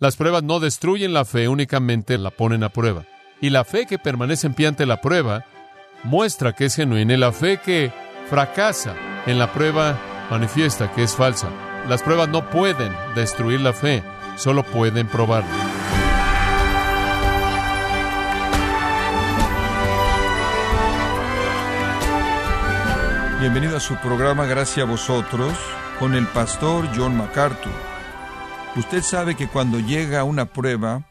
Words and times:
Las 0.00 0.16
pruebas 0.16 0.42
no 0.42 0.60
destruyen 0.60 1.12
la 1.12 1.26
fe, 1.26 1.46
únicamente 1.46 2.16
la 2.16 2.30
ponen 2.30 2.64
a 2.64 2.70
prueba. 2.70 3.04
Y 3.42 3.50
la 3.50 3.64
fe 3.64 3.84
que 3.84 3.98
permanece 3.98 4.46
en 4.46 4.54
pie 4.54 4.66
ante 4.66 4.86
la 4.86 5.02
prueba 5.02 5.44
muestra 6.04 6.54
que 6.54 6.64
es 6.64 6.76
genuina 6.76 7.12
y 7.12 7.16
la 7.18 7.32
fe 7.32 7.58
que 7.58 7.92
fracasa 8.30 8.94
en 9.26 9.38
la 9.38 9.52
prueba 9.52 10.00
manifiesta 10.30 10.90
que 10.90 11.02
es 11.02 11.14
falsa. 11.14 11.50
Las 11.86 12.00
pruebas 12.00 12.30
no 12.30 12.48
pueden 12.48 12.90
destruir 13.14 13.60
la 13.60 13.74
fe, 13.74 14.02
solo 14.36 14.62
pueden 14.62 15.06
probarla. 15.06 15.50
Bienvenido 23.38 23.76
a 23.76 23.80
su 23.80 23.96
programa 23.96 24.46
Gracias 24.46 24.86
a 24.86 24.90
vosotros 24.90 25.52
con 25.98 26.14
el 26.14 26.26
pastor 26.26 26.88
John 26.96 27.18
MacArthur. 27.18 27.89
Usted 28.76 29.02
sabe 29.02 29.34
que 29.34 29.48
cuando 29.48 29.80
llega 29.80 30.22
una 30.22 30.52
prueba, 30.52 31.04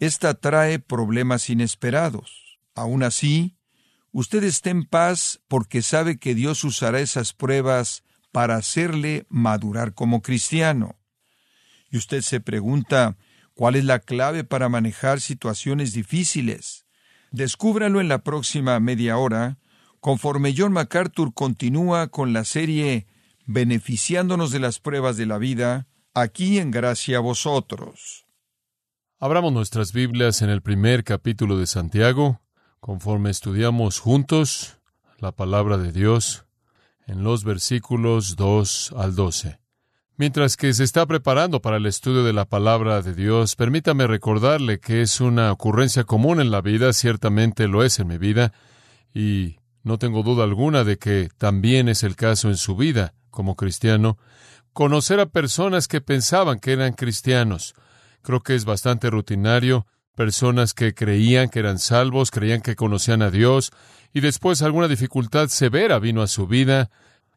esta 0.00 0.34
trae 0.34 0.78
problemas 0.78 1.48
inesperados. 1.48 2.58
Aún 2.74 3.02
así, 3.02 3.56
usted 4.12 4.44
está 4.44 4.68
en 4.68 4.84
paz 4.84 5.40
porque 5.48 5.80
sabe 5.80 6.18
que 6.18 6.34
Dios 6.34 6.62
usará 6.62 7.00
esas 7.00 7.32
pruebas 7.32 8.04
para 8.32 8.56
hacerle 8.56 9.24
madurar 9.30 9.94
como 9.94 10.20
cristiano. 10.20 11.00
Y 11.90 11.96
usted 11.96 12.20
se 12.20 12.38
pregunta, 12.38 13.16
¿cuál 13.54 13.76
es 13.76 13.84
la 13.86 14.00
clave 14.00 14.44
para 14.44 14.68
manejar 14.68 15.22
situaciones 15.22 15.94
difíciles? 15.94 16.84
Descúbralo 17.30 18.02
en 18.02 18.08
la 18.08 18.22
próxima 18.22 18.78
media 18.78 19.16
hora, 19.16 19.58
conforme 20.00 20.54
John 20.56 20.72
MacArthur 20.72 21.32
continúa 21.32 22.08
con 22.08 22.34
la 22.34 22.44
serie 22.44 23.06
Beneficiándonos 23.46 24.52
de 24.52 24.60
las 24.60 24.78
pruebas 24.78 25.16
de 25.16 25.26
la 25.26 25.38
vida, 25.38 25.88
aquí 26.14 26.58
en 26.58 26.70
Gracia 26.70 27.18
a 27.18 27.20
vosotros. 27.20 28.26
Abramos 29.18 29.52
nuestras 29.52 29.92
Biblias 29.92 30.42
en 30.42 30.50
el 30.50 30.62
primer 30.62 31.04
capítulo 31.04 31.58
de 31.58 31.66
Santiago, 31.66 32.40
conforme 32.80 33.30
estudiamos 33.30 34.00
juntos 34.00 34.78
la 35.18 35.32
palabra 35.32 35.76
de 35.76 35.92
Dios 35.92 36.46
en 37.06 37.22
los 37.22 37.44
versículos 37.44 38.36
2 38.36 38.94
al 38.96 39.14
12. 39.14 39.60
Mientras 40.16 40.56
que 40.56 40.72
se 40.74 40.84
está 40.84 41.06
preparando 41.06 41.62
para 41.62 41.76
el 41.76 41.86
estudio 41.86 42.24
de 42.24 42.32
la 42.32 42.44
palabra 42.44 43.02
de 43.02 43.14
Dios, 43.14 43.56
permítame 43.56 44.06
recordarle 44.06 44.78
que 44.80 45.02
es 45.02 45.20
una 45.20 45.52
ocurrencia 45.52 46.04
común 46.04 46.40
en 46.40 46.50
la 46.50 46.60
vida, 46.60 46.92
ciertamente 46.92 47.68
lo 47.68 47.84
es 47.84 47.98
en 48.00 48.08
mi 48.08 48.18
vida, 48.18 48.52
y 49.14 49.56
no 49.82 49.98
tengo 49.98 50.22
duda 50.22 50.44
alguna 50.44 50.84
de 50.84 50.98
que 50.98 51.30
también 51.38 51.88
es 51.88 52.02
el 52.02 52.16
caso 52.16 52.48
en 52.48 52.56
su 52.56 52.76
vida 52.76 53.14
como 53.30 53.56
cristiano, 53.56 54.18
conocer 54.72 55.20
a 55.20 55.26
personas 55.26 55.88
que 55.88 56.00
pensaban 56.00 56.58
que 56.60 56.72
eran 56.72 56.92
cristianos. 56.92 57.74
Creo 58.22 58.40
que 58.40 58.54
es 58.54 58.64
bastante 58.64 59.10
rutinario, 59.10 59.86
personas 60.14 60.74
que 60.74 60.94
creían 60.94 61.48
que 61.48 61.60
eran 61.60 61.78
salvos, 61.78 62.30
creían 62.30 62.60
que 62.60 62.76
conocían 62.76 63.22
a 63.22 63.30
Dios, 63.30 63.72
y 64.12 64.20
después 64.20 64.62
alguna 64.62 64.88
dificultad 64.88 65.48
severa 65.48 65.98
vino 65.98 66.22
a 66.22 66.26
su 66.26 66.46
vida, 66.46 66.90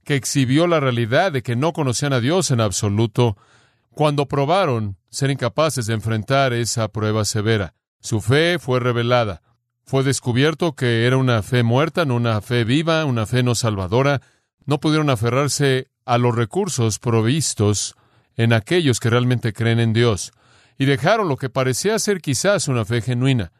que 0.03 0.15
exhibió 0.15 0.67
la 0.67 0.79
realidad 0.79 1.31
de 1.31 1.43
que 1.43 1.55
no 1.55 1.71
conocían 1.71 2.13
a 2.13 2.19
Dios 2.19 2.51
en 2.51 2.59
absoluto, 2.59 3.37
cuando 3.91 4.27
probaron 4.27 4.97
ser 5.09 5.29
incapaces 5.29 5.85
de 5.85 5.93
enfrentar 5.93 6.51
esa 6.53 6.87
prueba 6.89 7.25
severa. 7.25 7.75
Su 8.01 8.19
fe 8.19 8.59
fue 8.59 8.79
revelada. 8.79 9.41
Fue 9.85 10.03
descubierto 10.03 10.75
que 10.75 11.05
era 11.05 11.17
una 11.17 11.41
fe 11.43 11.63
muerta, 11.63 12.05
no 12.05 12.15
una 12.15 12.41
fe 12.41 12.63
viva, 12.63 13.05
una 13.05 13.25
fe 13.25 13.43
no 13.43 13.53
salvadora. 13.55 14.21
No 14.65 14.79
pudieron 14.79 15.09
aferrarse 15.09 15.89
a 16.05 16.17
los 16.17 16.35
recursos 16.35 16.99
provistos 16.99 17.95
en 18.35 18.53
aquellos 18.53 18.99
que 18.99 19.09
realmente 19.09 19.53
creen 19.53 19.79
en 19.79 19.93
Dios, 19.93 20.31
y 20.77 20.85
dejaron 20.85 21.27
lo 21.27 21.37
que 21.37 21.49
parecía 21.49 21.99
ser 21.99 22.21
quizás 22.21 22.67
una 22.67 22.85
fe 22.85 23.01
genuina. 23.01 23.51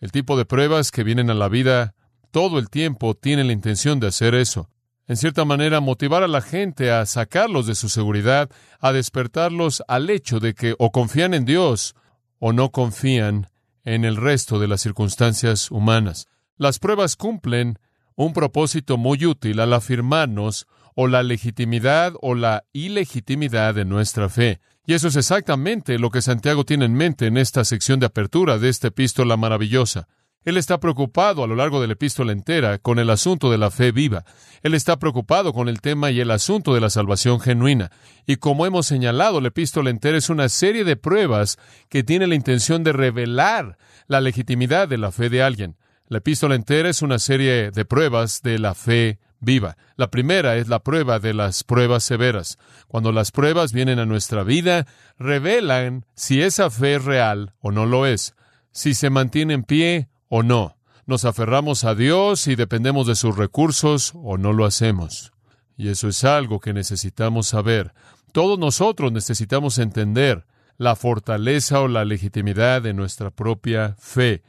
El 0.00 0.10
tipo 0.10 0.36
de 0.36 0.44
pruebas 0.44 0.90
que 0.90 1.04
vienen 1.04 1.30
a 1.30 1.34
la 1.34 1.48
vida 1.48 1.94
todo 2.30 2.58
el 2.58 2.70
tiempo 2.70 3.14
tienen 3.14 3.46
la 3.46 3.52
intención 3.52 4.00
de 4.00 4.08
hacer 4.08 4.34
eso. 4.34 4.68
En 5.06 5.16
cierta 5.16 5.44
manera, 5.44 5.80
motivar 5.80 6.22
a 6.22 6.28
la 6.28 6.40
gente 6.40 6.90
a 6.90 7.04
sacarlos 7.06 7.66
de 7.66 7.74
su 7.74 7.88
seguridad, 7.88 8.48
a 8.80 8.92
despertarlos 8.92 9.82
al 9.88 10.08
hecho 10.08 10.40
de 10.40 10.54
que 10.54 10.74
o 10.78 10.90
confían 10.90 11.34
en 11.34 11.44
Dios 11.44 11.94
o 12.38 12.52
no 12.52 12.70
confían 12.70 13.48
en 13.84 14.04
el 14.04 14.16
resto 14.16 14.58
de 14.58 14.68
las 14.68 14.80
circunstancias 14.80 15.70
humanas. 15.70 16.26
Las 16.56 16.78
pruebas 16.78 17.16
cumplen 17.16 17.78
un 18.14 18.32
propósito 18.32 18.96
muy 18.96 19.26
útil 19.26 19.60
al 19.60 19.72
afirmarnos 19.72 20.66
o 20.94 21.08
la 21.08 21.22
legitimidad 21.22 22.14
o 22.20 22.34
la 22.34 22.64
ilegitimidad 22.72 23.74
de 23.74 23.84
nuestra 23.84 24.28
fe. 24.28 24.60
Y 24.86 24.94
eso 24.94 25.08
es 25.08 25.16
exactamente 25.16 25.98
lo 25.98 26.10
que 26.10 26.22
Santiago 26.22 26.64
tiene 26.64 26.84
en 26.84 26.94
mente 26.94 27.26
en 27.26 27.36
esta 27.36 27.64
sección 27.64 28.00
de 28.00 28.06
apertura 28.06 28.58
de 28.58 28.68
esta 28.68 28.88
epístola 28.88 29.36
maravillosa. 29.36 30.08
Él 30.44 30.56
está 30.56 30.80
preocupado 30.80 31.44
a 31.44 31.46
lo 31.46 31.54
largo 31.54 31.80
de 31.80 31.86
la 31.86 31.92
epístola 31.92 32.32
entera 32.32 32.78
con 32.78 32.98
el 32.98 33.10
asunto 33.10 33.50
de 33.50 33.58
la 33.58 33.70
fe 33.70 33.92
viva. 33.92 34.24
Él 34.62 34.74
está 34.74 34.98
preocupado 34.98 35.52
con 35.52 35.68
el 35.68 35.80
tema 35.80 36.10
y 36.10 36.18
el 36.18 36.32
asunto 36.32 36.74
de 36.74 36.80
la 36.80 36.90
salvación 36.90 37.38
genuina. 37.38 37.92
Y 38.26 38.36
como 38.36 38.66
hemos 38.66 38.86
señalado, 38.86 39.40
la 39.40 39.48
epístola 39.48 39.90
entera 39.90 40.18
es 40.18 40.30
una 40.30 40.48
serie 40.48 40.82
de 40.82 40.96
pruebas 40.96 41.58
que 41.88 42.02
tiene 42.02 42.26
la 42.26 42.34
intención 42.34 42.82
de 42.82 42.92
revelar 42.92 43.78
la 44.08 44.20
legitimidad 44.20 44.88
de 44.88 44.98
la 44.98 45.12
fe 45.12 45.28
de 45.28 45.44
alguien. 45.44 45.76
La 46.08 46.18
epístola 46.18 46.56
entera 46.56 46.88
es 46.88 47.02
una 47.02 47.20
serie 47.20 47.70
de 47.70 47.84
pruebas 47.84 48.42
de 48.42 48.58
la 48.58 48.74
fe 48.74 49.20
viva. 49.42 49.76
La 49.96 50.10
primera 50.10 50.56
es 50.56 50.68
la 50.68 50.78
prueba 50.78 51.18
de 51.18 51.34
las 51.34 51.64
pruebas 51.64 52.04
severas. 52.04 52.58
Cuando 52.88 53.12
las 53.12 53.30
pruebas 53.32 53.72
vienen 53.72 53.98
a 53.98 54.06
nuestra 54.06 54.44
vida, 54.44 54.86
revelan 55.18 56.06
si 56.14 56.40
esa 56.40 56.70
fe 56.70 56.94
es 56.94 57.04
real 57.04 57.52
o 57.60 57.70
no 57.72 57.84
lo 57.84 58.06
es, 58.06 58.34
si 58.70 58.94
se 58.94 59.10
mantiene 59.10 59.52
en 59.54 59.64
pie 59.64 60.08
o 60.28 60.42
no. 60.42 60.76
Nos 61.04 61.24
aferramos 61.24 61.84
a 61.84 61.94
Dios 61.94 62.46
y 62.46 62.54
dependemos 62.54 63.06
de 63.06 63.16
sus 63.16 63.36
recursos 63.36 64.12
o 64.14 64.38
no 64.38 64.52
lo 64.52 64.64
hacemos. 64.64 65.32
Y 65.76 65.88
eso 65.88 66.08
es 66.08 66.24
algo 66.24 66.60
que 66.60 66.72
necesitamos 66.72 67.48
saber. 67.48 67.92
Todos 68.32 68.58
nosotros 68.58 69.12
necesitamos 69.12 69.78
entender 69.78 70.46
la 70.78 70.96
fortaleza 70.96 71.80
o 71.80 71.88
la 71.88 72.04
legitimidad 72.04 72.82
de 72.82 72.94
nuestra 72.94 73.30
propia 73.30 73.96
fe. 73.98 74.42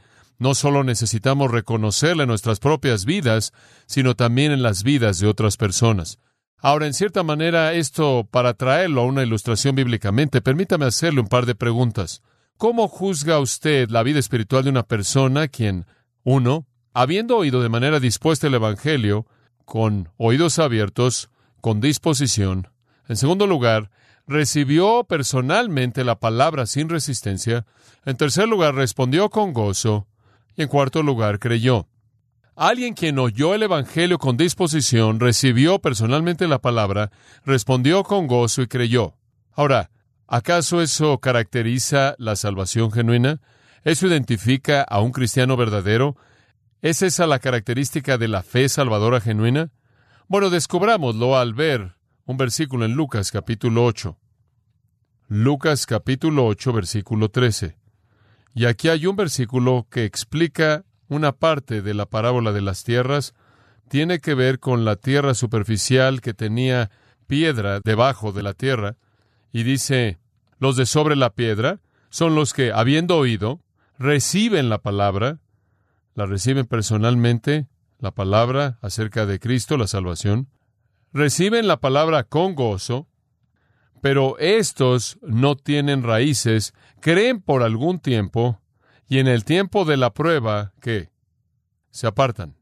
No 0.43 0.55
solo 0.55 0.83
necesitamos 0.83 1.51
reconocerla 1.51 2.23
en 2.23 2.27
nuestras 2.27 2.59
propias 2.59 3.05
vidas, 3.05 3.53
sino 3.85 4.13
también 4.13 4.51
en 4.51 4.61
las 4.61 4.83
vidas 4.83 5.21
de 5.21 5.27
otras 5.27 5.55
personas. 5.55 6.19
Ahora, 6.57 6.85
en 6.85 6.93
cierta 6.93 7.23
manera, 7.23 7.71
esto, 7.71 8.27
para 8.29 8.53
traerlo 8.53 8.99
a 8.99 9.05
una 9.05 9.23
ilustración 9.23 9.73
bíblicamente, 9.73 10.41
permítame 10.41 10.83
hacerle 10.83 11.21
un 11.21 11.29
par 11.29 11.45
de 11.45 11.55
preguntas. 11.55 12.23
¿Cómo 12.57 12.89
juzga 12.89 13.39
usted 13.39 13.89
la 13.89 14.03
vida 14.03 14.19
espiritual 14.19 14.65
de 14.65 14.71
una 14.71 14.83
persona 14.83 15.47
quien, 15.47 15.85
uno, 16.25 16.67
habiendo 16.93 17.37
oído 17.37 17.61
de 17.61 17.69
manera 17.69 18.01
dispuesta 18.01 18.47
el 18.47 18.55
Evangelio, 18.55 19.25
con 19.63 20.09
oídos 20.17 20.59
abiertos, 20.59 21.29
con 21.61 21.79
disposición, 21.79 22.67
en 23.07 23.15
segundo 23.15 23.47
lugar, 23.47 23.91
recibió 24.27 25.05
personalmente 25.05 26.03
la 26.03 26.19
palabra 26.19 26.65
sin 26.65 26.89
resistencia, 26.89 27.65
en 28.03 28.17
tercer 28.17 28.49
lugar, 28.49 28.75
respondió 28.75 29.29
con 29.29 29.53
gozo, 29.53 30.05
y 30.55 30.63
en 30.63 30.67
cuarto 30.67 31.03
lugar, 31.03 31.39
creyó. 31.39 31.87
Alguien 32.55 32.93
quien 32.93 33.17
oyó 33.19 33.55
el 33.55 33.63
Evangelio 33.63 34.19
con 34.19 34.37
disposición, 34.37 35.19
recibió 35.19 35.79
personalmente 35.79 36.47
la 36.47 36.59
palabra, 36.59 37.11
respondió 37.45 38.03
con 38.03 38.27
gozo 38.27 38.61
y 38.61 38.67
creyó. 38.67 39.15
Ahora, 39.51 39.89
¿Acaso 40.27 40.81
eso 40.81 41.19
caracteriza 41.19 42.15
la 42.17 42.35
salvación 42.35 42.91
genuina? 42.91 43.39
¿Eso 43.83 44.07
identifica 44.07 44.81
a 44.81 44.99
un 44.99 45.11
cristiano 45.11 45.57
verdadero? 45.57 46.15
¿Es 46.81 47.03
esa 47.03 47.27
la 47.27 47.37
característica 47.37 48.17
de 48.17 48.27
la 48.27 48.41
fe 48.41 48.67
salvadora 48.67 49.21
genuina? 49.21 49.71
Bueno, 50.27 50.49
descubrámoslo 50.49 51.37
al 51.37 51.53
ver 51.53 51.97
un 52.25 52.37
versículo 52.37 52.85
en 52.85 52.93
Lucas 52.93 53.31
capítulo 53.31 53.85
8. 53.85 54.17
Lucas 55.27 55.85
capítulo 55.85 56.47
8 56.47 56.73
versículo 56.73 57.29
13. 57.29 57.77
Y 58.53 58.65
aquí 58.65 58.89
hay 58.89 59.05
un 59.07 59.15
versículo 59.15 59.87
que 59.89 60.05
explica 60.05 60.85
una 61.07 61.31
parte 61.31 61.81
de 61.81 61.93
la 61.93 62.05
parábola 62.05 62.51
de 62.51 62.61
las 62.61 62.83
tierras. 62.83 63.33
Tiene 63.89 64.19
que 64.19 64.33
ver 64.35 64.59
con 64.59 64.85
la 64.85 64.95
tierra 64.95 65.33
superficial 65.33 66.21
que 66.21 66.33
tenía 66.33 66.91
piedra 67.27 67.79
debajo 67.79 68.31
de 68.31 68.43
la 68.43 68.53
tierra. 68.53 68.95
Y 69.51 69.63
dice, 69.63 70.19
los 70.59 70.75
de 70.75 70.85
sobre 70.85 71.15
la 71.15 71.31
piedra 71.31 71.81
son 72.09 72.35
los 72.35 72.53
que, 72.53 72.71
habiendo 72.71 73.17
oído, 73.17 73.59
reciben 73.97 74.69
la 74.69 74.79
palabra, 74.79 75.39
la 76.15 76.25
reciben 76.25 76.65
personalmente, 76.65 77.67
la 77.99 78.11
palabra 78.11 78.77
acerca 78.81 79.25
de 79.25 79.39
Cristo, 79.39 79.77
la 79.77 79.87
salvación, 79.87 80.47
reciben 81.11 81.67
la 81.67 81.77
palabra 81.77 82.23
con 82.23 82.53
gozo, 82.53 83.07
pero 84.03 84.37
estos 84.37 85.17
no 85.21 85.55
tienen 85.55 86.03
raíces, 86.03 86.73
creen 86.99 87.39
por 87.39 87.63
algún 87.63 87.99
tiempo, 87.99 88.59
y 89.07 89.19
en 89.19 89.29
el 89.29 89.45
tiempo 89.45 89.85
de 89.85 89.95
la 89.95 90.13
prueba, 90.13 90.73
¿qué? 90.81 91.09
Se 91.89 92.05
apartan. 92.05 92.57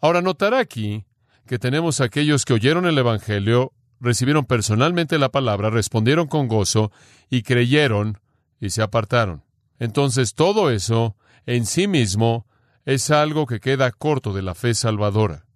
Ahora 0.00 0.22
notará 0.22 0.60
aquí 0.60 1.06
que 1.44 1.58
tenemos 1.58 2.00
aquellos 2.00 2.44
que 2.44 2.52
oyeron 2.52 2.86
el 2.86 2.96
Evangelio, 2.96 3.72
recibieron 3.98 4.44
personalmente 4.44 5.18
la 5.18 5.30
palabra, 5.30 5.70
respondieron 5.70 6.28
con 6.28 6.46
gozo 6.46 6.92
y 7.28 7.42
creyeron 7.42 8.20
y 8.60 8.70
se 8.70 8.80
apartaron. 8.80 9.42
Entonces 9.80 10.34
todo 10.34 10.70
eso 10.70 11.16
en 11.46 11.66
sí 11.66 11.88
mismo 11.88 12.46
es 12.84 13.10
algo 13.10 13.44
que 13.46 13.58
queda 13.58 13.90
corto 13.90 14.32
de 14.32 14.42
la 14.42 14.54
fe 14.54 14.72
salvadora. 14.74 15.46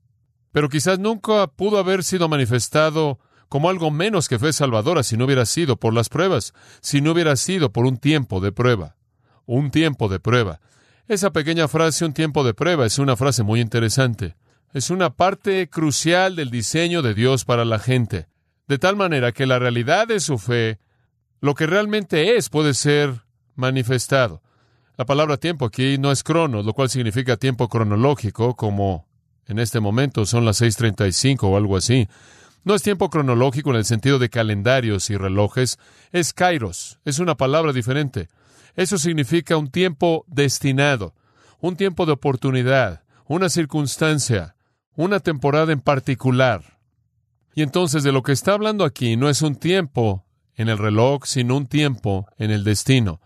Pero 0.50 0.69
quizás 0.69 0.99
nunca 0.99 1.46
pudo 1.46 1.79
haber 1.79 2.02
sido 2.02 2.29
manifestado 2.29 3.20
como 3.52 3.69
algo 3.69 3.90
menos 3.90 4.31
que 4.31 4.38
fe 4.38 4.50
salvadora 4.50 5.02
si 5.02 5.19
no 5.19 5.26
hubiera 5.26 5.44
sido 5.44 5.76
por 5.76 5.93
las 5.93 6.08
pruebas, 6.08 6.54
si 6.81 7.02
no 7.02 7.12
hubiera 7.12 7.37
sido 7.37 7.70
por 7.70 7.84
un 7.84 7.99
tiempo 7.99 8.40
de 8.40 8.50
prueba. 8.50 8.96
Un 9.44 9.70
tiempo 9.70 10.08
de 10.08 10.20
prueba. 10.20 10.62
Esa 11.06 11.34
pequeña 11.34 11.69
frase, 11.69 12.06
un 12.06 12.14
tiempo 12.14 12.44
de 12.44 12.54
prueba, 12.54 12.87
es 12.87 12.99
una 12.99 13.14
frase 13.14 13.43
muy 13.43 13.60
interesante. 13.60 14.37
Es 14.72 14.88
una 14.88 15.10
parte 15.10 15.69
crucial 15.69 16.34
del 16.34 16.50
diseño 16.50 17.02
de 17.02 17.12
Dios 17.12 17.44
para 17.44 17.66
la 17.66 17.78
gente. 17.78 18.26
De 18.69 18.78
tal 18.78 18.96
manera 18.96 19.32
que 19.32 19.44
la 19.44 19.58
realidad 19.58 20.08
de 20.08 20.20
su 20.20 20.38
fe, 20.38 20.78
lo 21.43 21.55
que 21.55 21.66
realmente 21.66 22.38
es, 22.38 22.48
puede 22.48 22.72
ser 22.72 23.20
manifestado. 23.55 24.40
La 24.96 25.05
palabra 25.05 25.37
tiempo 25.37 25.66
aquí 25.66 25.98
no 25.98 26.10
es 26.10 26.22
crono, 26.22 26.62
lo 26.62 26.72
cual 26.72 26.88
significa 26.88 27.37
tiempo 27.37 27.69
cronológico, 27.69 28.56
como 28.56 29.06
en 29.46 29.58
este 29.58 29.78
momento 29.78 30.25
son 30.25 30.46
las 30.46 30.62
6.35 30.62 31.43
o 31.43 31.56
algo 31.58 31.76
así. 31.76 32.08
No 32.64 32.74
es 32.74 32.82
tiempo 32.82 33.10
cronológico 33.10 33.70
en 33.70 33.76
el 33.76 33.84
sentido 33.84 34.18
de 34.18 34.30
calendarios 34.30 35.10
y 35.10 35.16
relojes, 35.16 35.78
es 36.12 36.32
kairos, 36.32 37.00
es 37.04 37.18
una 37.18 37.36
palabra 37.36 37.72
diferente. 37.72 38.28
Eso 38.76 38.98
significa 38.98 39.56
un 39.56 39.70
tiempo 39.70 40.24
destinado, 40.28 41.14
un 41.60 41.76
tiempo 41.76 42.06
de 42.06 42.12
oportunidad, 42.12 43.02
una 43.26 43.48
circunstancia, 43.48 44.54
una 44.94 45.20
temporada 45.20 45.72
en 45.72 45.80
particular. 45.80 46.78
Y 47.54 47.62
entonces 47.62 48.02
de 48.02 48.12
lo 48.12 48.22
que 48.22 48.32
está 48.32 48.52
hablando 48.52 48.84
aquí 48.84 49.16
no 49.16 49.28
es 49.28 49.42
un 49.42 49.56
tiempo 49.56 50.24
en 50.54 50.68
el 50.68 50.78
reloj, 50.78 51.24
sino 51.24 51.56
un 51.56 51.66
tiempo 51.66 52.26
en 52.38 52.50
el 52.50 52.62
destino, 52.62 53.20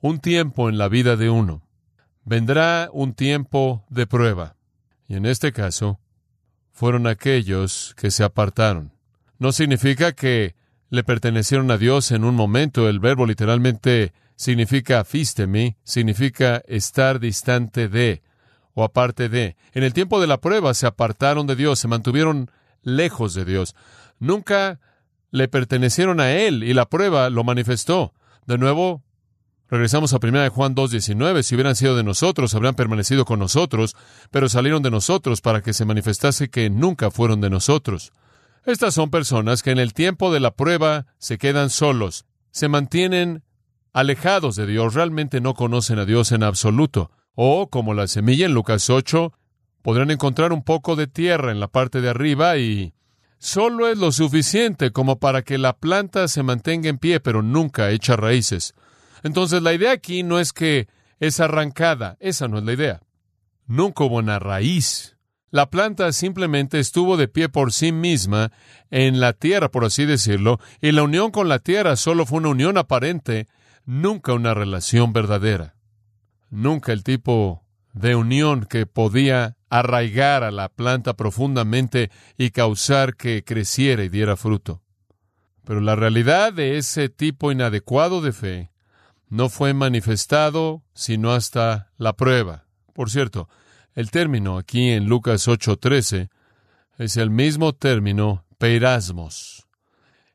un 0.00 0.20
tiempo 0.20 0.68
en 0.68 0.78
la 0.78 0.88
vida 0.88 1.16
de 1.16 1.28
uno. 1.28 1.62
Vendrá 2.24 2.88
un 2.92 3.14
tiempo 3.14 3.84
de 3.88 4.06
prueba. 4.06 4.56
Y 5.06 5.14
en 5.14 5.26
este 5.26 5.52
caso, 5.52 6.00
fueron 6.78 7.08
aquellos 7.08 7.92
que 7.96 8.12
se 8.12 8.22
apartaron. 8.22 8.92
No 9.40 9.50
significa 9.50 10.12
que 10.12 10.54
le 10.90 11.02
pertenecieron 11.02 11.72
a 11.72 11.76
Dios 11.76 12.12
en 12.12 12.22
un 12.22 12.36
momento. 12.36 12.88
El 12.88 13.00
verbo 13.00 13.26
literalmente 13.26 14.12
significa 14.36 15.04
físteme, 15.04 15.76
significa 15.82 16.62
estar 16.68 17.18
distante 17.18 17.88
de 17.88 18.22
o 18.74 18.84
aparte 18.84 19.28
de. 19.28 19.56
En 19.72 19.82
el 19.82 19.92
tiempo 19.92 20.20
de 20.20 20.28
la 20.28 20.40
prueba 20.40 20.72
se 20.72 20.86
apartaron 20.86 21.48
de 21.48 21.56
Dios, 21.56 21.80
se 21.80 21.88
mantuvieron 21.88 22.48
lejos 22.84 23.34
de 23.34 23.44
Dios. 23.44 23.74
Nunca 24.20 24.78
le 25.32 25.48
pertenecieron 25.48 26.20
a 26.20 26.30
Él 26.30 26.62
y 26.62 26.74
la 26.74 26.88
prueba 26.88 27.28
lo 27.28 27.42
manifestó. 27.42 28.14
De 28.46 28.56
nuevo, 28.56 29.02
regresamos 29.70 30.12
a 30.12 30.18
1 30.22 30.50
Juan 30.50 30.74
2.19. 30.74 31.42
Si 31.42 31.54
hubieran 31.54 31.76
sido 31.76 31.96
de 31.96 32.02
nosotros, 32.02 32.54
habrían 32.54 32.74
permanecido 32.74 33.24
con 33.24 33.38
nosotros, 33.38 33.96
pero 34.30 34.48
salieron 34.48 34.82
de 34.82 34.90
nosotros 34.90 35.40
para 35.40 35.62
que 35.62 35.72
se 35.72 35.84
manifestase 35.84 36.48
que 36.48 36.70
nunca 36.70 37.10
fueron 37.10 37.40
de 37.40 37.50
nosotros. 37.50 38.12
Estas 38.64 38.94
son 38.94 39.10
personas 39.10 39.62
que 39.62 39.70
en 39.70 39.78
el 39.78 39.94
tiempo 39.94 40.32
de 40.32 40.40
la 40.40 40.50
prueba 40.50 41.06
se 41.18 41.38
quedan 41.38 41.70
solos, 41.70 42.26
se 42.50 42.68
mantienen 42.68 43.42
alejados 43.92 44.56
de 44.56 44.66
Dios, 44.66 44.94
realmente 44.94 45.40
no 45.40 45.54
conocen 45.54 45.98
a 45.98 46.04
Dios 46.04 46.32
en 46.32 46.42
absoluto. 46.42 47.10
O, 47.34 47.68
como 47.68 47.94
la 47.94 48.08
semilla 48.08 48.46
en 48.46 48.52
Lucas 48.52 48.90
8, 48.90 49.32
podrán 49.82 50.10
encontrar 50.10 50.52
un 50.52 50.62
poco 50.62 50.96
de 50.96 51.06
tierra 51.06 51.52
en 51.52 51.60
la 51.60 51.68
parte 51.68 52.00
de 52.00 52.10
arriba 52.10 52.56
y 52.58 52.94
solo 53.38 53.88
es 53.88 53.98
lo 53.98 54.12
suficiente 54.12 54.90
como 54.90 55.18
para 55.18 55.42
que 55.42 55.56
la 55.56 55.76
planta 55.76 56.28
se 56.28 56.42
mantenga 56.42 56.88
en 56.88 56.98
pie, 56.98 57.20
pero 57.20 57.42
nunca 57.42 57.90
echa 57.90 58.16
raíces. 58.16 58.74
Entonces 59.22 59.62
la 59.62 59.74
idea 59.74 59.92
aquí 59.92 60.22
no 60.22 60.38
es 60.38 60.52
que 60.52 60.88
es 61.20 61.40
arrancada, 61.40 62.16
esa 62.20 62.48
no 62.48 62.58
es 62.58 62.64
la 62.64 62.72
idea. 62.72 63.00
Nunca 63.66 64.04
hubo 64.04 64.16
una 64.16 64.38
raíz. 64.38 65.16
La 65.50 65.70
planta 65.70 66.12
simplemente 66.12 66.78
estuvo 66.78 67.16
de 67.16 67.28
pie 67.28 67.48
por 67.48 67.72
sí 67.72 67.92
misma 67.92 68.52
en 68.90 69.20
la 69.20 69.32
tierra, 69.32 69.70
por 69.70 69.84
así 69.84 70.04
decirlo, 70.04 70.60
y 70.80 70.92
la 70.92 71.02
unión 71.02 71.30
con 71.30 71.48
la 71.48 71.58
tierra 71.58 71.96
solo 71.96 72.26
fue 72.26 72.38
una 72.38 72.50
unión 72.50 72.76
aparente, 72.76 73.48
nunca 73.84 74.34
una 74.34 74.52
relación 74.52 75.12
verdadera 75.12 75.74
nunca 76.50 76.92
el 76.92 77.02
tipo 77.02 77.64
de 77.92 78.14
unión 78.14 78.64
que 78.64 78.86
podía 78.86 79.56
arraigar 79.70 80.44
a 80.44 80.50
la 80.50 80.68
planta 80.68 81.14
profundamente 81.14 82.10
y 82.36 82.50
causar 82.50 83.16
que 83.16 83.44
creciera 83.44 84.04
y 84.04 84.08
diera 84.08 84.36
fruto. 84.36 84.82
Pero 85.64 85.80
la 85.80 85.96
realidad 85.96 86.52
de 86.52 86.78
ese 86.78 87.08
tipo 87.08 87.52
inadecuado 87.52 88.22
de 88.22 88.32
fe 88.32 88.70
no 89.28 89.48
fue 89.48 89.74
manifestado 89.74 90.82
sino 90.94 91.32
hasta 91.32 91.90
la 91.96 92.14
prueba. 92.14 92.66
Por 92.92 93.10
cierto, 93.10 93.48
el 93.94 94.10
término 94.10 94.58
aquí 94.58 94.90
en 94.90 95.06
Lucas 95.06 95.48
8:13 95.48 96.28
es 96.98 97.16
el 97.16 97.30
mismo 97.30 97.74
término 97.74 98.44
peirasmos, 98.58 99.66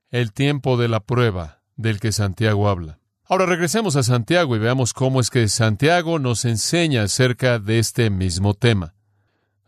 el 0.10 0.32
tiempo 0.32 0.78
de 0.78 0.88
la 0.88 1.02
prueba 1.02 1.62
del 1.76 2.00
que 2.00 2.12
Santiago 2.12 2.70
habla. 2.70 3.00
Ahora 3.26 3.46
regresemos 3.46 3.96
a 3.96 4.04
Santiago 4.04 4.56
y 4.56 4.60
veamos 4.60 4.94
cómo 4.94 5.20
es 5.20 5.30
que 5.30 5.48
Santiago 5.48 6.20
nos 6.20 6.46
enseña 6.46 7.04
acerca 7.04 7.58
de 7.58 7.80
este 7.80 8.10
mismo 8.10 8.54
tema. 8.54 8.96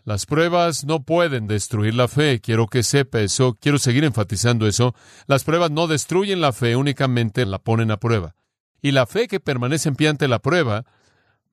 Las 0.04 0.28
pruebas 0.28 0.86
no 0.86 1.04
pueden 1.04 1.48
destruir 1.48 1.95
la 1.95 2.07
fe, 2.07 2.39
quiero 2.39 2.68
que 2.68 2.83
sepa 2.83 3.21
eso, 3.21 3.57
quiero 3.60 3.80
seguir 3.80 4.04
enfatizando 4.04 4.68
eso. 4.68 4.94
Las 5.25 5.44
pruebas 5.44 5.71
no 5.71 5.88
destruyen 5.88 6.42
la 6.42 6.54
fe, 6.54 6.75
únicamente 6.75 7.44
la 7.45 7.57
ponen 7.57 7.89
a 7.89 7.98
prueba. 7.98 8.36
Y 8.85 8.91
la 8.91 9.07
fe 9.07 9.27
que 9.27 9.39
permanece 9.39 9.89
en 9.89 9.95
pie 9.95 10.09
ante 10.09 10.27
la 10.27 10.37
prueba 10.37 10.85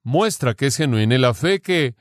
muestra 0.03 0.53
que 0.53 0.67
es 0.67 0.77
genuina 0.77 1.15
y 1.15 1.19
la 1.19 1.33
fe 1.33 1.63
que 1.63 1.95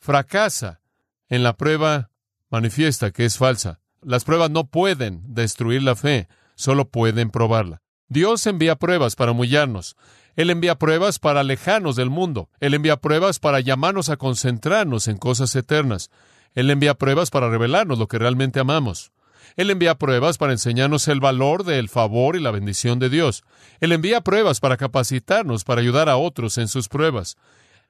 fracasa 0.00 0.80
en 1.28 1.44
la 1.44 1.56
prueba 1.56 2.10
manifiesta 2.50 3.12
que 3.12 3.24
es 3.24 3.38
falsa. 3.38 3.78
Las 4.00 4.24
pruebas 4.24 4.50
no 4.50 4.64
pueden 4.64 5.22
destruir 5.34 5.84
la 5.84 5.94
fe, 5.94 6.26
solo 6.56 6.88
pueden 6.88 7.30
probarla. 7.30 7.80
Dios 8.08 8.44
envía 8.48 8.74
pruebas 8.74 9.14
para 9.14 9.30
humillarnos. 9.30 9.94
Él 10.34 10.50
envía 10.50 10.74
pruebas 10.74 11.20
para 11.20 11.38
alejarnos 11.38 11.94
del 11.94 12.10
mundo. 12.10 12.50
Él 12.58 12.74
envía 12.74 12.96
pruebas 12.96 13.38
para 13.38 13.60
llamarnos 13.60 14.08
a 14.08 14.16
concentrarnos 14.16 15.06
en 15.06 15.16
cosas 15.16 15.54
eternas. 15.54 16.10
Él 16.54 16.68
envía 16.70 16.94
pruebas 16.94 17.30
para 17.30 17.48
revelarnos 17.48 18.00
lo 18.00 18.08
que 18.08 18.18
realmente 18.18 18.58
amamos. 18.58 19.12
Él 19.56 19.70
envía 19.70 19.96
pruebas 19.96 20.38
para 20.38 20.52
enseñarnos 20.52 21.08
el 21.08 21.20
valor 21.20 21.64
del 21.64 21.88
favor 21.88 22.36
y 22.36 22.40
la 22.40 22.50
bendición 22.50 22.98
de 22.98 23.08
Dios. 23.08 23.44
Él 23.80 23.92
envía 23.92 24.22
pruebas 24.22 24.60
para 24.60 24.76
capacitarnos, 24.76 25.64
para 25.64 25.80
ayudar 25.80 26.08
a 26.08 26.16
otros 26.16 26.58
en 26.58 26.68
sus 26.68 26.88
pruebas. 26.88 27.36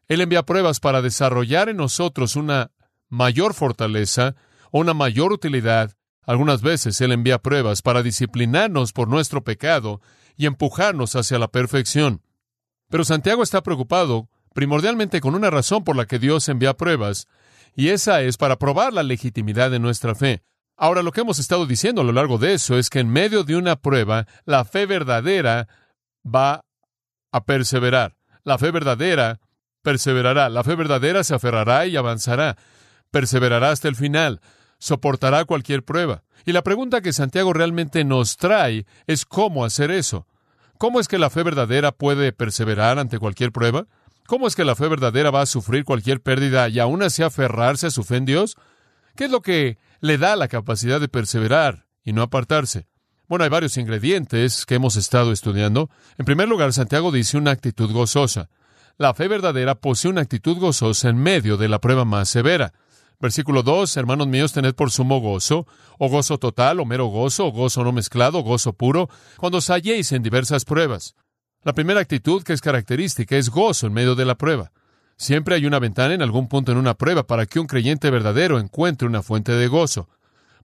Él 0.08 0.20
envía 0.20 0.44
pruebas 0.44 0.80
para 0.80 1.02
desarrollar 1.02 1.68
en 1.68 1.76
nosotros 1.76 2.36
una 2.36 2.70
mayor 3.08 3.54
fortaleza 3.54 4.34
o 4.70 4.80
una 4.80 4.94
mayor 4.94 5.32
utilidad 5.32 5.96
algunas 6.24 6.62
veces 6.62 7.00
Él 7.00 7.12
envía 7.12 7.38
pruebas 7.38 7.82
para 7.82 8.02
disciplinarnos 8.02 8.92
por 8.92 9.08
nuestro 9.08 9.42
pecado 9.42 10.00
y 10.36 10.46
empujarnos 10.46 11.16
hacia 11.16 11.38
la 11.38 11.48
perfección. 11.48 12.22
Pero 12.88 13.04
Santiago 13.04 13.42
está 13.42 13.62
preocupado 13.62 14.28
primordialmente 14.54 15.20
con 15.20 15.34
una 15.34 15.50
razón 15.50 15.82
por 15.82 15.96
la 15.96 16.06
que 16.06 16.18
Dios 16.18 16.48
envía 16.48 16.76
pruebas, 16.76 17.26
y 17.74 17.88
esa 17.88 18.20
es 18.22 18.36
para 18.36 18.58
probar 18.58 18.92
la 18.92 19.02
legitimidad 19.02 19.70
de 19.70 19.78
nuestra 19.78 20.14
fe. 20.14 20.42
Ahora, 20.82 21.02
lo 21.02 21.12
que 21.12 21.20
hemos 21.20 21.38
estado 21.38 21.64
diciendo 21.66 22.00
a 22.00 22.04
lo 22.04 22.10
largo 22.10 22.38
de 22.38 22.54
eso 22.54 22.76
es 22.76 22.90
que 22.90 22.98
en 22.98 23.08
medio 23.08 23.44
de 23.44 23.54
una 23.54 23.76
prueba, 23.76 24.26
la 24.44 24.64
fe 24.64 24.84
verdadera 24.84 25.68
va 26.26 26.64
a 27.30 27.44
perseverar. 27.44 28.16
La 28.42 28.58
fe 28.58 28.72
verdadera 28.72 29.38
perseverará. 29.82 30.48
La 30.48 30.64
fe 30.64 30.74
verdadera 30.74 31.22
se 31.22 31.36
aferrará 31.36 31.86
y 31.86 31.96
avanzará. 31.96 32.56
Perseverará 33.12 33.70
hasta 33.70 33.86
el 33.86 33.94
final 33.94 34.40
soportará 34.82 35.44
cualquier 35.44 35.84
prueba. 35.84 36.24
Y 36.44 36.50
la 36.50 36.62
pregunta 36.62 37.02
que 37.02 37.12
Santiago 37.12 37.52
realmente 37.52 38.02
nos 38.02 38.36
trae 38.36 38.84
es 39.06 39.24
cómo 39.24 39.64
hacer 39.64 39.92
eso. 39.92 40.26
¿Cómo 40.76 40.98
es 40.98 41.06
que 41.06 41.20
la 41.20 41.30
fe 41.30 41.44
verdadera 41.44 41.92
puede 41.92 42.32
perseverar 42.32 42.98
ante 42.98 43.20
cualquier 43.20 43.52
prueba? 43.52 43.86
¿Cómo 44.26 44.48
es 44.48 44.56
que 44.56 44.64
la 44.64 44.74
fe 44.74 44.88
verdadera 44.88 45.30
va 45.30 45.42
a 45.42 45.46
sufrir 45.46 45.84
cualquier 45.84 46.20
pérdida 46.20 46.68
y 46.68 46.80
aún 46.80 47.04
así 47.04 47.22
aferrarse 47.22 47.86
a 47.86 47.90
su 47.92 48.02
fe 48.02 48.16
en 48.16 48.24
Dios? 48.24 48.56
¿Qué 49.14 49.26
es 49.26 49.30
lo 49.30 49.40
que 49.40 49.78
le 50.02 50.18
da 50.18 50.34
la 50.34 50.48
capacidad 50.48 51.00
de 51.00 51.08
perseverar 51.08 51.86
y 52.04 52.12
no 52.12 52.22
apartarse? 52.22 52.88
Bueno, 53.28 53.44
hay 53.44 53.50
varios 53.50 53.76
ingredientes 53.76 54.66
que 54.66 54.74
hemos 54.74 54.96
estado 54.96 55.30
estudiando. 55.30 55.90
En 56.18 56.26
primer 56.26 56.48
lugar, 56.48 56.72
Santiago 56.72 57.12
dice 57.12 57.38
una 57.38 57.52
actitud 57.52 57.90
gozosa. 57.92 58.50
La 58.98 59.14
fe 59.14 59.28
verdadera 59.28 59.76
posee 59.76 60.10
una 60.10 60.20
actitud 60.20 60.58
gozosa 60.58 61.08
en 61.08 61.16
medio 61.16 61.56
de 61.56 61.68
la 61.68 61.80
prueba 61.80 62.04
más 62.04 62.28
severa. 62.28 62.72
Versículo 63.20 63.62
2, 63.62 63.96
hermanos 63.96 64.26
míos, 64.26 64.52
tened 64.52 64.74
por 64.74 64.90
sumo 64.90 65.20
gozo, 65.20 65.68
o 65.98 66.08
gozo 66.08 66.36
total, 66.36 66.80
o 66.80 66.84
mero 66.84 67.06
gozo, 67.06 67.46
o 67.46 67.52
gozo 67.52 67.84
no 67.84 67.92
mezclado, 67.92 68.40
o 68.40 68.42
gozo 68.42 68.72
puro, 68.72 69.08
cuando 69.36 69.58
os 69.58 69.70
halléis 69.70 70.10
en 70.10 70.24
diversas 70.24 70.64
pruebas. 70.64 71.14
La 71.62 71.74
primera 71.74 72.00
actitud 72.00 72.42
que 72.42 72.54
es 72.54 72.60
característica 72.60 73.36
es 73.36 73.50
gozo 73.50 73.86
en 73.86 73.92
medio 73.92 74.16
de 74.16 74.24
la 74.24 74.34
prueba. 74.34 74.72
Siempre 75.22 75.54
hay 75.54 75.66
una 75.66 75.78
ventana 75.78 76.14
en 76.14 76.22
algún 76.22 76.48
punto 76.48 76.72
en 76.72 76.78
una 76.78 76.94
prueba 76.94 77.28
para 77.28 77.46
que 77.46 77.60
un 77.60 77.68
creyente 77.68 78.10
verdadero 78.10 78.58
encuentre 78.58 79.06
una 79.06 79.22
fuente 79.22 79.52
de 79.52 79.68
gozo. 79.68 80.08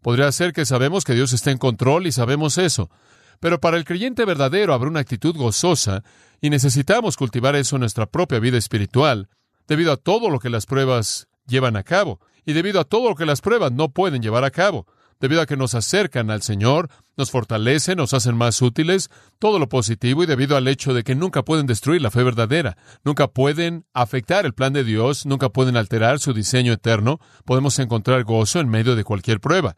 Podría 0.03 0.33
ser 0.33 0.53
que 0.53 0.67
sabemos 0.67 1.05
que 1.05 1.15
Dios 1.15 1.33
está 1.33 1.53
en 1.53 1.59
control 1.59 2.09
y 2.09 2.11
sabemos 2.11 2.59
eso, 2.59 2.91
pero 3.39 3.61
para 3.61 3.77
el 3.77 3.85
creyente 3.85 4.25
verdadero 4.25 4.75
habrá 4.75 4.89
una 4.91 4.99
actitud 4.99 5.37
gozosa 5.37 6.03
Y 6.41 6.51
necesitamos 6.51 7.17
cultivar 7.17 7.55
eso 7.55 7.77
en 7.77 7.81
nuestra 7.83 8.07
propia 8.07 8.41
vida 8.41 8.59
espiritual, 8.59 9.29
debido 9.69 9.93
a 9.93 9.97
todo 9.97 10.29
lo 10.29 10.41
que 10.41 10.51
las 10.51 10.67
pruebas 10.67 11.29
llevan 11.47 11.77
a 11.77 11.85
cabo, 11.85 12.19
y 12.45 12.53
debido 12.53 12.81
a 12.81 12.85
todo 12.85 13.11
lo 13.11 13.15
que 13.15 13.27
las 13.27 13.41
pruebas 13.41 13.71
no 13.71 13.91
pueden 13.91 14.23
llevar 14.23 14.43
a 14.43 14.51
cabo, 14.51 14.89
debido 15.21 15.41
a 15.41 15.47
que 15.47 15.57
nos 15.57 15.75
acercan 15.75 16.31
al 16.31 16.43
Señor, 16.43 16.89
nos 17.17 17.31
fortalecen, 17.31 17.97
nos 17.97 18.15
hacen 18.15 18.37
más 18.37 18.63
útiles, 18.63 19.11
todo 19.39 19.59
lo 19.59 19.69
positivo, 19.69 20.23
y 20.23 20.27
debido 20.27 20.57
al 20.57 20.69
hecho 20.69 20.95
de 20.95 21.05
que 21.05 21.15
nunca 21.15 21.43
pueden 21.45 21.67
destruir 21.67 22.01
la 22.01 22.11
fe 22.11 22.23
verdadera, 22.23 22.77
nunca 23.05 23.29
pueden 23.29 23.85
afectar 23.93 24.47
el 24.47 24.55
plan 24.55 24.73
de 24.73 24.85
Dios, 24.85 25.27
nunca 25.27 25.49
pueden 25.49 25.77
alterar 25.77 26.21
su 26.21 26.33
diseño 26.33 26.73
eterno, 26.73 27.21
podemos 27.45 27.79
encontrar 27.79 28.25
gozo 28.25 28.61
en 28.61 28.69
medio 28.69 28.95
de 28.97 29.05
cualquier 29.05 29.41
prueba. 29.41 29.77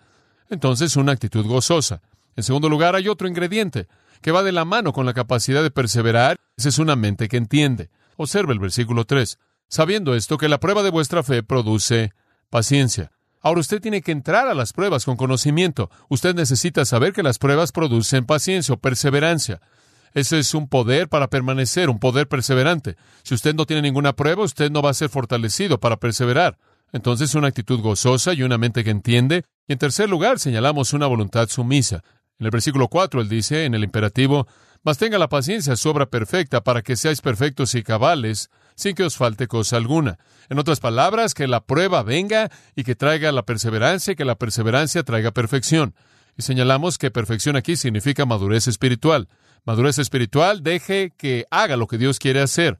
Entonces, 0.48 0.96
una 0.96 1.12
actitud 1.12 1.46
gozosa. 1.46 2.02
En 2.36 2.42
segundo 2.42 2.68
lugar, 2.68 2.94
hay 2.94 3.08
otro 3.08 3.28
ingrediente 3.28 3.86
que 4.20 4.32
va 4.32 4.42
de 4.42 4.52
la 4.52 4.64
mano 4.64 4.92
con 4.92 5.06
la 5.06 5.14
capacidad 5.14 5.62
de 5.62 5.70
perseverar. 5.70 6.36
Esa 6.56 6.68
es 6.68 6.78
una 6.78 6.96
mente 6.96 7.28
que 7.28 7.36
entiende. 7.36 7.90
Observe 8.16 8.52
el 8.52 8.58
versículo 8.58 9.04
3. 9.04 9.38
Sabiendo 9.68 10.14
esto, 10.14 10.36
que 10.36 10.48
la 10.48 10.60
prueba 10.60 10.82
de 10.82 10.90
vuestra 10.90 11.22
fe 11.22 11.42
produce 11.42 12.12
paciencia. 12.50 13.12
Ahora 13.40 13.60
usted 13.60 13.80
tiene 13.80 14.02
que 14.02 14.12
entrar 14.12 14.48
a 14.48 14.54
las 14.54 14.72
pruebas 14.72 15.04
con 15.04 15.16
conocimiento. 15.16 15.90
Usted 16.08 16.34
necesita 16.34 16.84
saber 16.84 17.12
que 17.12 17.22
las 17.22 17.38
pruebas 17.38 17.72
producen 17.72 18.26
paciencia 18.26 18.74
o 18.74 18.78
perseverancia. 18.78 19.60
Ese 20.12 20.38
es 20.38 20.54
un 20.54 20.68
poder 20.68 21.08
para 21.08 21.28
permanecer, 21.28 21.88
un 21.88 21.98
poder 21.98 22.28
perseverante. 22.28 22.96
Si 23.22 23.34
usted 23.34 23.54
no 23.54 23.64
tiene 23.64 23.82
ninguna 23.82 24.14
prueba, 24.14 24.42
usted 24.42 24.70
no 24.70 24.82
va 24.82 24.90
a 24.90 24.94
ser 24.94 25.08
fortalecido 25.08 25.78
para 25.78 25.98
perseverar. 25.98 26.58
Entonces, 26.92 27.34
una 27.34 27.48
actitud 27.48 27.80
gozosa 27.80 28.34
y 28.34 28.42
una 28.42 28.58
mente 28.58 28.82
que 28.82 28.90
entiende. 28.90 29.44
Y 29.68 29.72
en 29.72 29.78
tercer 29.78 30.10
lugar, 30.10 30.38
señalamos 30.40 30.92
una 30.92 31.06
voluntad 31.06 31.48
sumisa. 31.48 32.02
En 32.38 32.46
el 32.46 32.50
versículo 32.50 32.88
4, 32.88 33.20
él 33.20 33.28
dice, 33.28 33.64
en 33.64 33.74
el 33.74 33.84
imperativo, 33.84 34.48
mas 34.82 34.98
tenga 34.98 35.18
la 35.18 35.28
paciencia 35.28 35.76
su 35.76 35.88
obra 35.90 36.06
perfecta 36.06 36.62
para 36.62 36.82
que 36.82 36.96
seáis 36.96 37.20
perfectos 37.20 37.74
y 37.74 37.82
cabales, 37.82 38.50
sin 38.80 38.94
que 38.94 39.04
os 39.04 39.16
falte 39.16 39.46
cosa 39.46 39.76
alguna. 39.76 40.18
En 40.48 40.58
otras 40.58 40.80
palabras, 40.80 41.34
que 41.34 41.46
la 41.46 41.60
prueba 41.60 42.02
venga 42.02 42.50
y 42.74 42.84
que 42.84 42.94
traiga 42.94 43.30
la 43.30 43.44
perseverancia 43.44 44.12
y 44.12 44.16
que 44.16 44.24
la 44.24 44.36
perseverancia 44.36 45.02
traiga 45.02 45.32
perfección. 45.32 45.94
Y 46.38 46.42
señalamos 46.42 46.96
que 46.96 47.10
perfección 47.10 47.56
aquí 47.56 47.76
significa 47.76 48.24
madurez 48.24 48.68
espiritual. 48.68 49.28
Madurez 49.66 49.98
espiritual, 49.98 50.62
deje 50.62 51.12
que 51.18 51.44
haga 51.50 51.76
lo 51.76 51.86
que 51.86 51.98
Dios 51.98 52.18
quiere 52.18 52.40
hacer. 52.40 52.78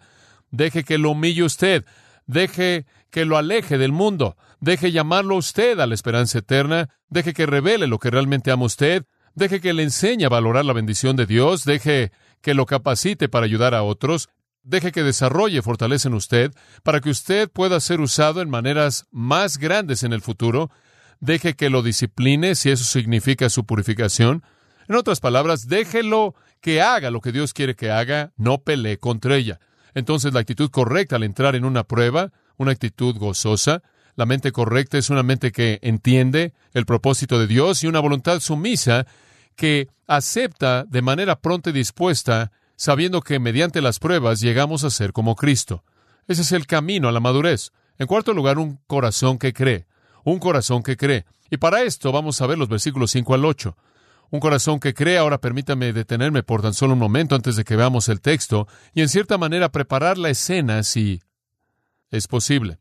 Deje 0.50 0.84
que 0.84 0.96
lo 0.96 1.10
humille 1.10 1.42
usted. 1.42 1.84
Deje 2.26 2.86
que 3.10 3.26
lo 3.26 3.36
aleje 3.36 3.76
del 3.76 3.92
mundo. 3.92 4.38
Deje 4.60 4.92
llamarlo 4.92 5.36
usted 5.36 5.78
a 5.80 5.86
la 5.86 5.94
esperanza 5.94 6.38
eterna. 6.38 6.88
Deje 7.10 7.34
que 7.34 7.44
revele 7.44 7.86
lo 7.86 7.98
que 7.98 8.10
realmente 8.10 8.50
ama 8.50 8.64
usted. 8.64 9.04
Deje 9.34 9.60
que 9.60 9.74
le 9.74 9.82
enseñe 9.82 10.24
a 10.24 10.30
valorar 10.30 10.64
la 10.64 10.72
bendición 10.72 11.16
de 11.16 11.26
Dios. 11.26 11.66
Deje 11.66 12.10
que 12.40 12.54
lo 12.54 12.64
capacite 12.64 13.28
para 13.28 13.44
ayudar 13.44 13.74
a 13.74 13.82
otros. 13.82 14.30
Deje 14.70 14.92
que 14.92 15.02
desarrolle 15.02 15.62
fortaleza 15.62 16.06
en 16.06 16.14
usted 16.14 16.52
para 16.84 17.00
que 17.00 17.10
usted 17.10 17.50
pueda 17.50 17.80
ser 17.80 18.00
usado 18.00 18.40
en 18.40 18.48
maneras 18.48 19.08
más 19.10 19.58
grandes 19.58 20.04
en 20.04 20.12
el 20.12 20.20
futuro. 20.20 20.70
Deje 21.18 21.56
que 21.56 21.70
lo 21.70 21.82
discipline 21.82 22.54
si 22.54 22.70
eso 22.70 22.84
significa 22.84 23.50
su 23.50 23.66
purificación. 23.66 24.44
En 24.88 24.94
otras 24.94 25.18
palabras, 25.18 25.66
déjelo 25.66 26.36
que 26.60 26.80
haga 26.82 27.10
lo 27.10 27.20
que 27.20 27.32
Dios 27.32 27.52
quiere 27.52 27.74
que 27.74 27.90
haga, 27.90 28.30
no 28.36 28.58
pelee 28.58 28.96
contra 28.98 29.34
ella. 29.34 29.58
Entonces 29.92 30.32
la 30.32 30.38
actitud 30.38 30.70
correcta 30.70 31.16
al 31.16 31.24
entrar 31.24 31.56
en 31.56 31.64
una 31.64 31.82
prueba, 31.82 32.30
una 32.56 32.70
actitud 32.70 33.16
gozosa, 33.16 33.82
la 34.14 34.24
mente 34.24 34.52
correcta 34.52 34.98
es 34.98 35.10
una 35.10 35.24
mente 35.24 35.50
que 35.50 35.80
entiende 35.82 36.54
el 36.74 36.86
propósito 36.86 37.40
de 37.40 37.48
Dios 37.48 37.82
y 37.82 37.88
una 37.88 37.98
voluntad 37.98 38.38
sumisa 38.38 39.04
que 39.56 39.88
acepta 40.06 40.84
de 40.84 41.02
manera 41.02 41.40
pronta 41.40 41.70
y 41.70 41.72
dispuesta 41.72 42.52
sabiendo 42.80 43.20
que 43.20 43.38
mediante 43.38 43.82
las 43.82 43.98
pruebas 43.98 44.40
llegamos 44.40 44.84
a 44.84 44.90
ser 44.90 45.12
como 45.12 45.36
Cristo. 45.36 45.84
Ese 46.26 46.40
es 46.40 46.52
el 46.52 46.66
camino 46.66 47.10
a 47.10 47.12
la 47.12 47.20
madurez. 47.20 47.72
En 47.98 48.06
cuarto 48.06 48.32
lugar, 48.32 48.56
un 48.56 48.80
corazón 48.86 49.38
que 49.38 49.52
cree. 49.52 49.86
Un 50.24 50.38
corazón 50.38 50.82
que 50.82 50.96
cree. 50.96 51.26
Y 51.50 51.58
para 51.58 51.82
esto 51.82 52.10
vamos 52.10 52.40
a 52.40 52.46
ver 52.46 52.56
los 52.56 52.70
versículos 52.70 53.10
5 53.10 53.34
al 53.34 53.44
8. 53.44 53.76
Un 54.30 54.40
corazón 54.40 54.80
que 54.80 54.94
cree, 54.94 55.18
ahora 55.18 55.42
permítame 55.42 55.92
detenerme 55.92 56.42
por 56.42 56.62
tan 56.62 56.72
solo 56.72 56.94
un 56.94 57.00
momento 57.00 57.34
antes 57.34 57.54
de 57.54 57.64
que 57.64 57.76
veamos 57.76 58.08
el 58.08 58.22
texto 58.22 58.66
y 58.94 59.02
en 59.02 59.10
cierta 59.10 59.36
manera 59.36 59.70
preparar 59.70 60.16
la 60.16 60.30
escena 60.30 60.82
si 60.82 61.20
es 62.10 62.28
posible. 62.28 62.78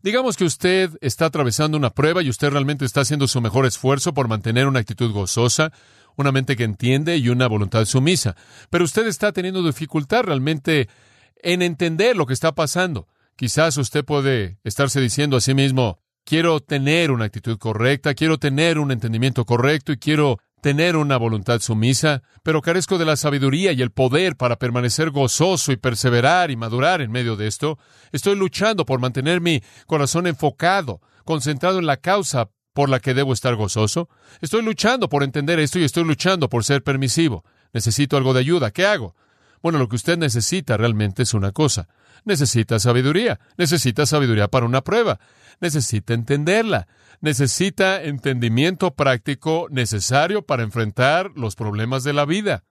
Digamos 0.00 0.36
que 0.36 0.44
usted 0.44 0.96
está 1.00 1.24
atravesando 1.24 1.76
una 1.76 1.90
prueba 1.90 2.22
y 2.22 2.28
usted 2.28 2.50
realmente 2.50 2.84
está 2.84 3.00
haciendo 3.00 3.26
su 3.26 3.40
mejor 3.40 3.66
esfuerzo 3.66 4.14
por 4.14 4.28
mantener 4.28 4.68
una 4.68 4.78
actitud 4.78 5.10
gozosa, 5.10 5.72
una 6.16 6.32
mente 6.32 6.56
que 6.56 6.64
entiende 6.64 7.16
y 7.16 7.28
una 7.28 7.46
voluntad 7.46 7.84
sumisa. 7.84 8.36
Pero 8.70 8.84
usted 8.84 9.06
está 9.06 9.32
teniendo 9.32 9.62
dificultad 9.62 10.24
realmente 10.24 10.88
en 11.36 11.62
entender 11.62 12.16
lo 12.16 12.26
que 12.26 12.34
está 12.34 12.54
pasando. 12.54 13.08
Quizás 13.36 13.76
usted 13.76 14.04
puede 14.04 14.58
estarse 14.64 15.00
diciendo 15.00 15.36
a 15.36 15.40
sí 15.40 15.54
mismo, 15.54 15.98
quiero 16.24 16.60
tener 16.60 17.10
una 17.10 17.26
actitud 17.26 17.58
correcta, 17.58 18.14
quiero 18.14 18.38
tener 18.38 18.78
un 18.78 18.92
entendimiento 18.92 19.44
correcto 19.44 19.92
y 19.92 19.98
quiero 19.98 20.38
tener 20.64 20.96
una 20.96 21.18
voluntad 21.18 21.60
sumisa, 21.60 22.22
pero 22.42 22.62
carezco 22.62 22.96
de 22.96 23.04
la 23.04 23.16
sabiduría 23.16 23.72
y 23.72 23.82
el 23.82 23.90
poder 23.90 24.36
para 24.36 24.56
permanecer 24.56 25.10
gozoso 25.10 25.72
y 25.72 25.76
perseverar 25.76 26.50
y 26.50 26.56
madurar 26.56 27.02
en 27.02 27.12
medio 27.12 27.36
de 27.36 27.48
esto. 27.48 27.78
Estoy 28.12 28.34
luchando 28.34 28.86
por 28.86 28.98
mantener 28.98 29.42
mi 29.42 29.62
corazón 29.86 30.26
enfocado, 30.26 31.02
concentrado 31.26 31.78
en 31.78 31.86
la 31.86 31.98
causa 31.98 32.48
por 32.74 32.90
la 32.90 33.00
que 33.00 33.14
debo 33.14 33.32
estar 33.32 33.54
gozoso. 33.54 34.10
Estoy 34.42 34.62
luchando 34.62 35.08
por 35.08 35.22
entender 35.22 35.58
esto 35.58 35.78
y 35.78 35.84
estoy 35.84 36.04
luchando 36.04 36.50
por 36.50 36.64
ser 36.64 36.82
permisivo. 36.82 37.44
Necesito 37.72 38.18
algo 38.18 38.34
de 38.34 38.40
ayuda. 38.40 38.70
¿Qué 38.72 38.84
hago? 38.84 39.14
Bueno, 39.62 39.78
lo 39.78 39.88
que 39.88 39.96
usted 39.96 40.18
necesita 40.18 40.76
realmente 40.76 41.22
es 41.22 41.32
una 41.32 41.52
cosa. 41.52 41.88
Necesita 42.24 42.78
sabiduría. 42.78 43.40
Necesita 43.56 44.04
sabiduría 44.04 44.48
para 44.48 44.66
una 44.66 44.82
prueba. 44.82 45.20
Necesita 45.60 46.12
entenderla. 46.12 46.86
Necesita 47.20 48.02
entendimiento 48.02 48.94
práctico 48.94 49.68
necesario 49.70 50.42
para 50.42 50.64
enfrentar 50.64 51.30
los 51.36 51.54
problemas 51.54 52.04
de 52.04 52.12
la 52.12 52.26
vida. 52.26 52.64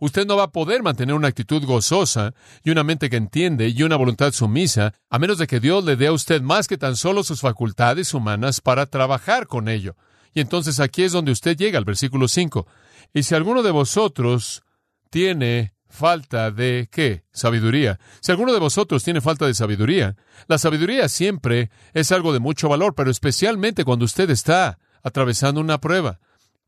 Usted 0.00 0.26
no 0.26 0.36
va 0.36 0.44
a 0.44 0.52
poder 0.52 0.82
mantener 0.82 1.14
una 1.14 1.28
actitud 1.28 1.64
gozosa 1.64 2.32
y 2.62 2.70
una 2.70 2.84
mente 2.84 3.10
que 3.10 3.16
entiende 3.16 3.68
y 3.68 3.82
una 3.82 3.96
voluntad 3.96 4.32
sumisa 4.32 4.94
a 5.10 5.18
menos 5.18 5.38
de 5.38 5.46
que 5.46 5.60
Dios 5.60 5.84
le 5.84 5.96
dé 5.96 6.06
a 6.06 6.12
usted 6.12 6.40
más 6.40 6.68
que 6.68 6.78
tan 6.78 6.96
solo 6.96 7.24
sus 7.24 7.40
facultades 7.40 8.14
humanas 8.14 8.60
para 8.60 8.86
trabajar 8.86 9.46
con 9.46 9.68
ello. 9.68 9.96
Y 10.34 10.40
entonces 10.40 10.78
aquí 10.78 11.02
es 11.02 11.12
donde 11.12 11.32
usted 11.32 11.56
llega 11.56 11.78
al 11.78 11.84
versículo 11.84 12.28
5. 12.28 12.66
Y 13.12 13.24
si 13.24 13.34
alguno 13.34 13.62
de 13.62 13.72
vosotros 13.72 14.62
tiene 15.10 15.74
falta 15.88 16.50
de 16.50 16.88
qué? 16.92 17.24
Sabiduría. 17.32 17.98
Si 18.20 18.30
alguno 18.30 18.52
de 18.52 18.60
vosotros 18.60 19.02
tiene 19.02 19.20
falta 19.20 19.46
de 19.46 19.54
sabiduría, 19.54 20.16
la 20.46 20.58
sabiduría 20.58 21.08
siempre 21.08 21.70
es 21.92 22.12
algo 22.12 22.32
de 22.32 22.38
mucho 22.38 22.68
valor, 22.68 22.94
pero 22.94 23.10
especialmente 23.10 23.84
cuando 23.84 24.04
usted 24.04 24.30
está 24.30 24.78
atravesando 25.02 25.60
una 25.60 25.78
prueba 25.78 26.20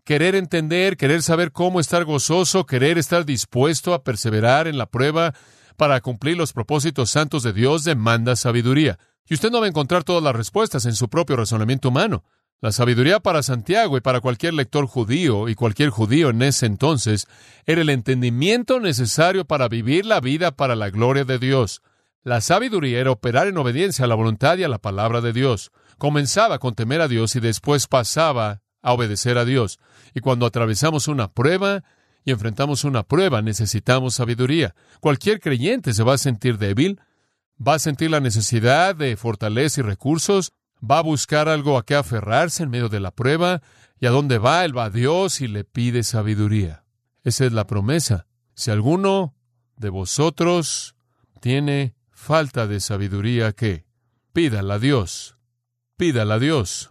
querer 0.05 0.35
entender, 0.35 0.97
querer 0.97 1.23
saber 1.23 1.53
cómo 1.53 1.81
estar 1.81 2.05
gozoso, 2.05 2.67
querer 2.67 2.99
estar 2.99 3.25
dispuesto 3.25 3.95
a 3.95 4.03
perseverar 4.03 4.67
en 4.67 4.79
la 4.79 4.87
prueba 4.87 5.35
para 5.77 6.01
cumplir 6.01 6.37
los 6.37 6.53
propósitos 6.53 7.11
santos 7.11 7.43
de 7.43 7.53
Dios 7.53 7.85
demanda 7.85 8.37
sabiduría. 8.37 8.99
Y 9.27 9.35
usted 9.35 9.51
no 9.51 9.61
va 9.61 9.67
a 9.67 9.69
encontrar 9.69 10.05
todas 10.05 10.23
las 10.23 10.35
respuestas 10.35 10.85
en 10.85 10.95
su 10.95 11.09
propio 11.09 11.37
razonamiento 11.37 11.89
humano. 11.89 12.25
La 12.61 12.73
sabiduría 12.73 13.21
para 13.21 13.43
Santiago 13.43 13.97
y 13.97 14.03
para 14.03 14.21
cualquier 14.21 14.53
lector 14.53 14.87
judío 14.87 15.49
y 15.49 15.55
cualquier 15.55 15.89
judío 15.89 16.29
en 16.29 16.43
ese 16.43 16.67
entonces 16.67 17.27
era 17.65 17.81
el 17.81 17.89
entendimiento 17.89 18.81
necesario 18.81 19.47
para 19.47 19.69
vivir 19.69 20.05
la 20.05 20.21
vida 20.21 20.51
para 20.51 20.77
la 20.77 20.91
gloria 20.91 21.25
de 21.25 21.39
Dios. 21.39 21.81
La 22.23 22.43
sabiduría 22.43 23.01
era 23.01 23.13
operar 23.13 23.47
en 23.47 23.57
obediencia 23.57 24.05
a 24.05 24.09
la 24.09 24.15
voluntad 24.15 24.59
y 24.59 24.65
a 24.65 24.69
la 24.69 24.77
palabra 24.77 25.23
de 25.23 25.33
Dios. 25.33 25.73
Comenzaba 25.97 26.59
con 26.59 26.75
temer 26.75 27.01
a 27.01 27.09
Dios 27.09 27.35
y 27.35 27.41
después 27.41 27.87
pasaba 27.87 28.61
a 28.83 28.93
obedecer 28.93 29.39
a 29.39 29.45
Dios. 29.45 29.79
Y 30.15 30.21
cuando 30.21 30.47
atravesamos 30.47 31.09
una 31.09 31.33
prueba 31.33 31.83
y 32.25 32.33
enfrentamos 32.33 32.85
una 32.85 33.03
prueba, 33.03 33.43
necesitamos 33.43 34.15
sabiduría. 34.15 34.75
Cualquier 35.01 35.41
creyente 35.41 35.95
se 35.95 36.03
va 36.03 36.15
a 36.15 36.19
sentir 36.19 36.59
débil, 36.59 37.01
va 37.67 37.75
a 37.75 37.79
sentir 37.79 38.11
la 38.11 38.21
necesidad 38.21 38.95
de 38.95 39.17
fortaleza 39.17 39.81
y 39.81 39.85
recursos, 39.85 40.53
va 40.83 40.99
a 40.99 41.03
buscar 41.03 41.49
algo 41.49 41.79
a 41.79 41.85
qué 41.85 41.95
aferrarse 41.95 42.63
en 42.63 42.71
medio 42.71 42.89
de 42.89 43.01
la 43.01 43.11
prueba, 43.11 43.63
y 43.99 44.07
a 44.07 44.11
dónde 44.11 44.39
va, 44.39 44.65
él 44.65 44.77
va 44.77 44.85
a 44.85 44.91
Dios 44.91 45.43
y 45.43 45.49
le 45.49 45.65
pide 45.65 46.03
sabiduría. 46.03 46.85
Esa 47.23 47.45
es 47.45 47.53
la 47.53 47.67
promesa. 47.67 48.27
Si 48.55 48.71
alguno 48.71 49.35
de 49.77 49.91
vosotros 49.91 50.95
tiene 51.41 51.95
falta 52.11 52.67
de 52.67 52.81
sabiduría, 52.81 53.53
¿qué? 53.53 53.85
Pídala 54.33 54.75
a 54.75 54.79
Dios. 54.79 55.37
Pídala 55.97 56.35
a 56.35 56.39
Dios. 56.39 56.90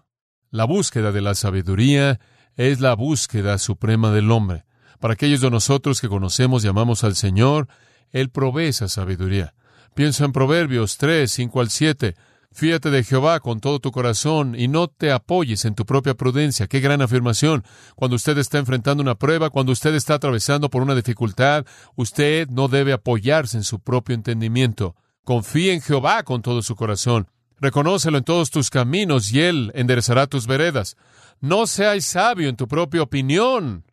La 0.51 0.65
búsqueda 0.65 1.11
de 1.11 1.21
la 1.21 1.35
sabiduría 1.35 2.19
es 2.55 2.79
la 2.79 2.95
búsqueda 2.95 3.59
suprema 3.59 4.11
del 4.11 4.31
hombre. 4.31 4.65
Para 4.99 5.13
aquellos 5.13 5.41
de 5.41 5.51
nosotros 5.51 6.01
que 6.01 6.09
conocemos 6.09 6.65
y 6.65 6.67
amamos 6.67 7.03
al 7.03 7.15
Señor, 7.15 7.67
Él 8.11 8.31
provee 8.31 8.69
esa 8.69 8.87
sabiduría. 8.87 9.53
Pienso 9.93 10.25
en 10.25 10.31
Proverbios 10.31 10.97
3, 10.97 11.31
5 11.31 11.61
al 11.61 11.69
7. 11.69 12.15
Fíjate 12.51 12.89
de 12.89 13.03
Jehová 13.03 13.41
con 13.41 13.59
todo 13.59 13.79
tu 13.79 13.91
corazón 13.91 14.55
y 14.57 14.67
no 14.67 14.87
te 14.87 15.11
apoyes 15.11 15.65
en 15.65 15.75
tu 15.75 15.85
propia 15.85 16.15
prudencia. 16.15 16.65
Qué 16.65 16.79
gran 16.79 17.03
afirmación. 17.03 17.63
Cuando 17.95 18.15
usted 18.15 18.35
está 18.39 18.57
enfrentando 18.57 19.03
una 19.03 19.15
prueba, 19.15 19.51
cuando 19.51 19.71
usted 19.71 19.93
está 19.93 20.15
atravesando 20.15 20.71
por 20.71 20.81
una 20.81 20.95
dificultad, 20.95 21.65
usted 21.95 22.49
no 22.49 22.67
debe 22.67 22.93
apoyarse 22.93 23.55
en 23.55 23.63
su 23.63 23.79
propio 23.79 24.15
entendimiento. 24.15 24.95
Confíe 25.23 25.73
en 25.73 25.81
Jehová 25.81 26.23
con 26.23 26.41
todo 26.41 26.63
su 26.63 26.75
corazón. 26.75 27.27
Reconócelo 27.59 28.17
en 28.17 28.23
todos 28.23 28.51
tus 28.51 28.69
caminos 28.69 29.31
y 29.31 29.41
Él 29.41 29.71
enderezará 29.75 30.27
tus 30.27 30.47
veredas. 30.47 30.97
No 31.41 31.67
seas 31.67 32.05
sabio 32.05 32.49
en 32.49 32.55
tu 32.55 32.67
propia 32.67 33.01
opinión. 33.01 33.85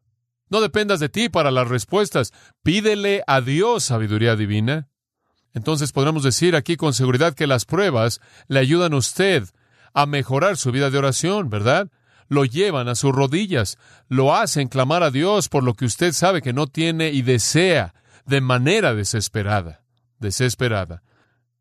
No 0.48 0.60
dependas 0.60 1.00
de 1.00 1.08
ti 1.08 1.28
para 1.28 1.50
las 1.50 1.68
respuestas. 1.68 2.32
Pídele 2.62 3.22
a 3.26 3.40
Dios 3.40 3.84
sabiduría 3.84 4.36
divina. 4.36 4.88
Entonces 5.52 5.92
podremos 5.92 6.22
decir 6.22 6.54
aquí 6.54 6.76
con 6.76 6.92
seguridad 6.92 7.34
que 7.34 7.46
las 7.46 7.64
pruebas 7.64 8.20
le 8.46 8.60
ayudan 8.60 8.92
a 8.92 8.98
usted 8.98 9.44
a 9.94 10.06
mejorar 10.06 10.56
su 10.58 10.70
vida 10.70 10.90
de 10.90 10.98
oración, 10.98 11.48
¿verdad? 11.48 11.90
Lo 12.28 12.44
llevan 12.44 12.88
a 12.88 12.94
sus 12.94 13.12
rodillas, 13.12 13.78
lo 14.08 14.34
hacen 14.34 14.68
clamar 14.68 15.02
a 15.02 15.10
Dios 15.10 15.48
por 15.48 15.64
lo 15.64 15.74
que 15.74 15.86
usted 15.86 16.12
sabe 16.12 16.42
que 16.42 16.52
no 16.52 16.66
tiene 16.66 17.10
y 17.10 17.22
desea 17.22 17.94
de 18.26 18.40
manera 18.40 18.94
desesperada, 18.94 19.82
desesperada. 20.18 21.02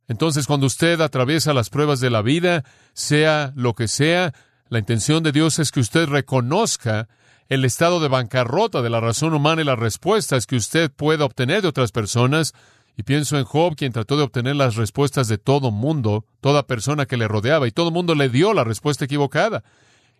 Entonces 0.07 0.47
cuando 0.47 0.67
usted 0.67 1.01
atraviesa 1.01 1.53
las 1.53 1.69
pruebas 1.69 1.99
de 1.99 2.09
la 2.09 2.21
vida, 2.21 2.63
sea 2.93 3.51
lo 3.55 3.73
que 3.73 3.87
sea, 3.87 4.33
la 4.69 4.79
intención 4.79 5.23
de 5.23 5.31
Dios 5.31 5.59
es 5.59 5.71
que 5.71 5.79
usted 5.79 6.07
reconozca 6.07 7.07
el 7.49 7.65
estado 7.65 7.99
de 7.99 8.07
bancarrota 8.07 8.81
de 8.81 8.89
la 8.89 8.99
razón 8.99 9.33
humana 9.33 9.61
y 9.61 9.65
las 9.65 9.77
respuestas 9.77 10.47
que 10.47 10.55
usted 10.55 10.91
pueda 10.91 11.25
obtener 11.25 11.61
de 11.61 11.67
otras 11.67 11.91
personas, 11.91 12.53
y 12.97 13.03
pienso 13.03 13.37
en 13.37 13.43
Job, 13.43 13.75
quien 13.75 13.91
trató 13.91 14.17
de 14.17 14.23
obtener 14.23 14.55
las 14.55 14.75
respuestas 14.75 15.27
de 15.27 15.37
todo 15.37 15.69
mundo, 15.69 16.25
toda 16.39 16.65
persona 16.65 17.05
que 17.05 17.17
le 17.17 17.27
rodeaba, 17.27 17.67
y 17.67 17.71
todo 17.71 17.91
mundo 17.91 18.15
le 18.15 18.29
dio 18.29 18.53
la 18.53 18.63
respuesta 18.63 19.05
equivocada. 19.05 19.63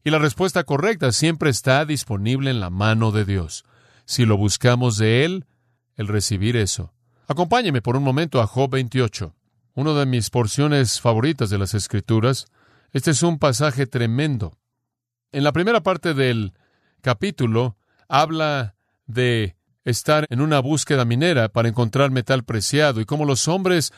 Y 0.04 0.10
la 0.12 0.20
respuesta 0.20 0.63
correcta 0.63 1.12
siempre 1.12 1.50
está 1.50 1.86
disponible 1.86 2.51
en 2.51 2.60
la 2.60 2.70
mano 2.70 3.12
de 3.12 3.25
Dios. 3.25 3.63
Si 4.06 4.25
lo 4.25 4.38
buscamos 4.38 4.98
de 4.98 5.25
Él, 5.25 5.46
el 5.96 6.08
recibir 6.08 6.58
eso. 6.58 6.94
Acompáñeme 7.27 7.82
por 7.82 7.96
un 7.96 8.04
momento 8.04 8.42
a 8.42 8.46
Job 8.46 8.70
28, 8.72 9.34
una 9.75 9.94
de 9.94 10.05
mis 10.05 10.29
porciones 10.29 11.01
favoritas 11.01 11.50
de 11.50 11.58
las 11.58 11.74
Escrituras. 11.74 12.48
Este 12.94 13.12
es 13.12 13.22
un 13.24 13.38
pasaje 13.38 13.86
tremendo. 13.86 14.58
En 15.34 15.44
la 15.44 15.51
primera 15.51 15.84
parte 15.84 16.13
del 16.13 16.53
capítulo 17.01 17.77
habla 18.08 18.75
de 19.05 19.58
estar 19.84 20.25
en 20.29 20.39
una 20.39 20.60
búsqueda 20.60 21.03
minera 21.03 21.50
para 21.50 21.67
encontrar 21.67 22.10
metal 22.10 22.46
preciado 22.46 23.01
y 23.01 23.05
cómo 23.05 23.25
los 23.25 23.50
hombres 23.50 23.91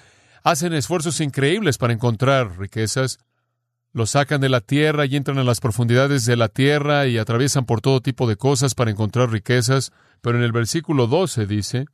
hacen 0.43 0.74
esfuerzos 0.74 1.22
increíbles 1.22 1.77
para 1.77 1.93
encontrar 1.93 2.57
riquezas. 2.57 3.19
Los 3.93 4.12
sacan 4.12 4.41
de 4.41 4.50
la 4.50 4.62
tierra 4.62 5.05
y 5.05 5.15
entran 5.15 5.38
a 5.38 5.43
las 5.43 5.60
profundidades 5.60 6.25
de 6.25 6.38
la 6.38 6.50
tierra 6.50 7.05
y 7.05 7.19
atraviesan 7.19 7.65
por 7.65 7.81
todo 7.81 8.01
tipo 8.01 8.27
de 8.27 8.36
cosas 8.36 8.74
para 8.74 8.89
encontrar 8.89 9.29
riquezas. 9.29 9.91
Pero 10.22 10.39
en 10.39 10.43
el 10.43 10.51
versículo 10.51 11.05
12 11.05 11.46
dice, 11.46 11.86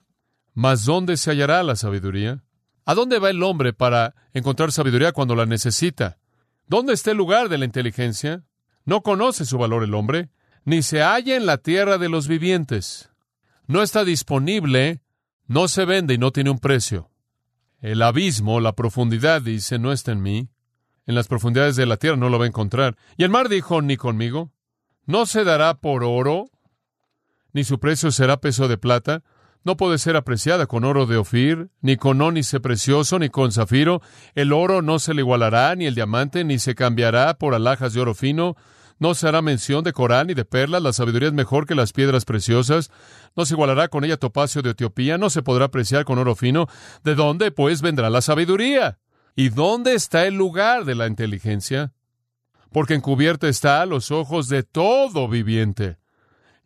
¿Mas 0.54 0.86
dónde 0.86 1.18
se 1.18 1.32
hallará 1.32 1.62
la 1.64 1.76
sabiduría? 1.76 2.44
¿A 2.86 2.96
dónde 2.96 3.20
va 3.20 3.30
el 3.30 3.44
hombre 3.44 3.74
para 3.74 4.16
encontrar 4.34 4.72
sabiduría 4.72 5.12
cuando 5.12 5.36
la 5.36 5.46
necesita? 5.46 6.18
¿Dónde 6.68 6.94
está 6.94 7.12
el 7.12 7.18
lugar 7.18 7.50
de 7.50 7.58
la 7.58 7.66
inteligencia? 7.66 8.44
No 8.86 9.02
conoce 9.02 9.46
su 9.46 9.58
valor 9.58 9.84
el 9.84 9.94
hombre, 9.94 10.30
ni 10.66 10.82
se 10.82 11.02
halla 11.02 11.36
en 11.36 11.46
la 11.46 11.58
tierra 11.58 11.98
de 11.98 12.10
los 12.10 12.28
vivientes 12.28 13.10
no 13.68 13.82
está 13.82 14.04
disponible, 14.04 15.02
no 15.48 15.68
se 15.68 15.86
vende 15.86 16.14
y 16.14 16.18
no 16.18 16.32
tiene 16.32 16.50
un 16.50 16.60
precio. 16.60 17.10
El 17.80 18.02
abismo, 18.02 18.60
la 18.60 18.74
profundidad, 18.74 19.42
dice, 19.42 19.80
no 19.80 19.92
está 19.92 20.12
en 20.12 20.22
mí. 20.22 20.50
En 21.06 21.16
las 21.16 21.28
profundidades 21.28 21.76
de 21.76 21.86
la 21.86 21.98
tierra 21.98 22.18
no 22.18 22.30
lo 22.30 22.40
va 22.40 22.46
a 22.46 22.48
encontrar. 22.48 22.98
Y 23.18 23.24
el 23.24 23.30
mar 23.30 23.50
dijo, 23.50 23.82
ni 23.82 23.98
conmigo. 23.98 24.52
No 25.06 25.26
se 25.26 25.44
dará 25.44 25.74
por 25.76 26.04
oro, 26.04 26.50
ni 27.52 27.66
su 27.66 27.80
precio 27.80 28.12
será 28.12 28.38
peso 28.38 28.70
de 28.70 28.78
plata. 28.78 29.24
No 29.66 29.78
puede 29.78 29.98
ser 29.98 30.18
apreciada 30.18 30.68
con 30.68 30.84
oro 30.84 31.06
de 31.06 31.16
Ofir, 31.16 31.70
ni 31.82 31.96
con 31.96 32.22
ónice 32.22 32.60
precioso, 32.60 33.18
ni 33.18 33.30
con 33.30 33.52
zafiro. 33.52 34.02
El 34.36 34.52
oro 34.52 34.82
no 34.82 35.00
se 35.00 35.14
le 35.14 35.22
igualará, 35.22 35.74
ni 35.76 35.86
el 35.86 35.96
diamante, 35.96 36.44
ni 36.44 36.60
se 36.60 36.76
cambiará 36.76 37.36
por 37.36 37.54
alhajas 37.54 37.94
de 37.94 38.02
oro 38.02 38.14
fino. 38.14 38.58
No 39.00 39.16
se 39.16 39.28
hará 39.28 39.42
mención 39.42 39.84
de 39.84 39.94
coral 39.94 40.28
ni 40.28 40.34
de 40.34 40.46
perlas, 40.46 40.82
la 40.82 40.94
sabiduría 40.94 41.30
es 41.30 41.34
mejor 41.34 41.66
que 41.66 41.76
las 41.76 41.94
piedras 41.94 42.26
preciosas. 42.26 42.92
No 43.36 43.46
se 43.46 43.54
igualará 43.54 43.88
con 43.88 44.04
ella 44.04 44.18
topacio 44.18 44.62
de 44.62 44.72
Etiopía, 44.72 45.18
no 45.18 45.30
se 45.30 45.42
podrá 45.42 45.66
apreciar 45.66 46.06
con 46.06 46.20
oro 46.20 46.36
fino. 46.36 46.68
¿De 47.04 47.16
dónde, 47.16 47.52
pues, 47.52 47.82
vendrá 47.82 48.10
la 48.10 48.22
sabiduría? 48.22 49.00
¿Y 49.36 49.50
dónde 49.50 49.96
está 49.96 50.28
el 50.28 50.36
lugar 50.36 50.86
de 50.86 50.96
la 50.96 51.08
inteligencia? 51.08 51.94
Porque 52.72 52.96
encubierta 52.96 53.48
está 53.48 53.82
a 53.82 53.86
los 53.86 54.12
ojos 54.12 54.48
de 54.48 54.64
todo 54.64 55.28
viviente, 55.28 55.98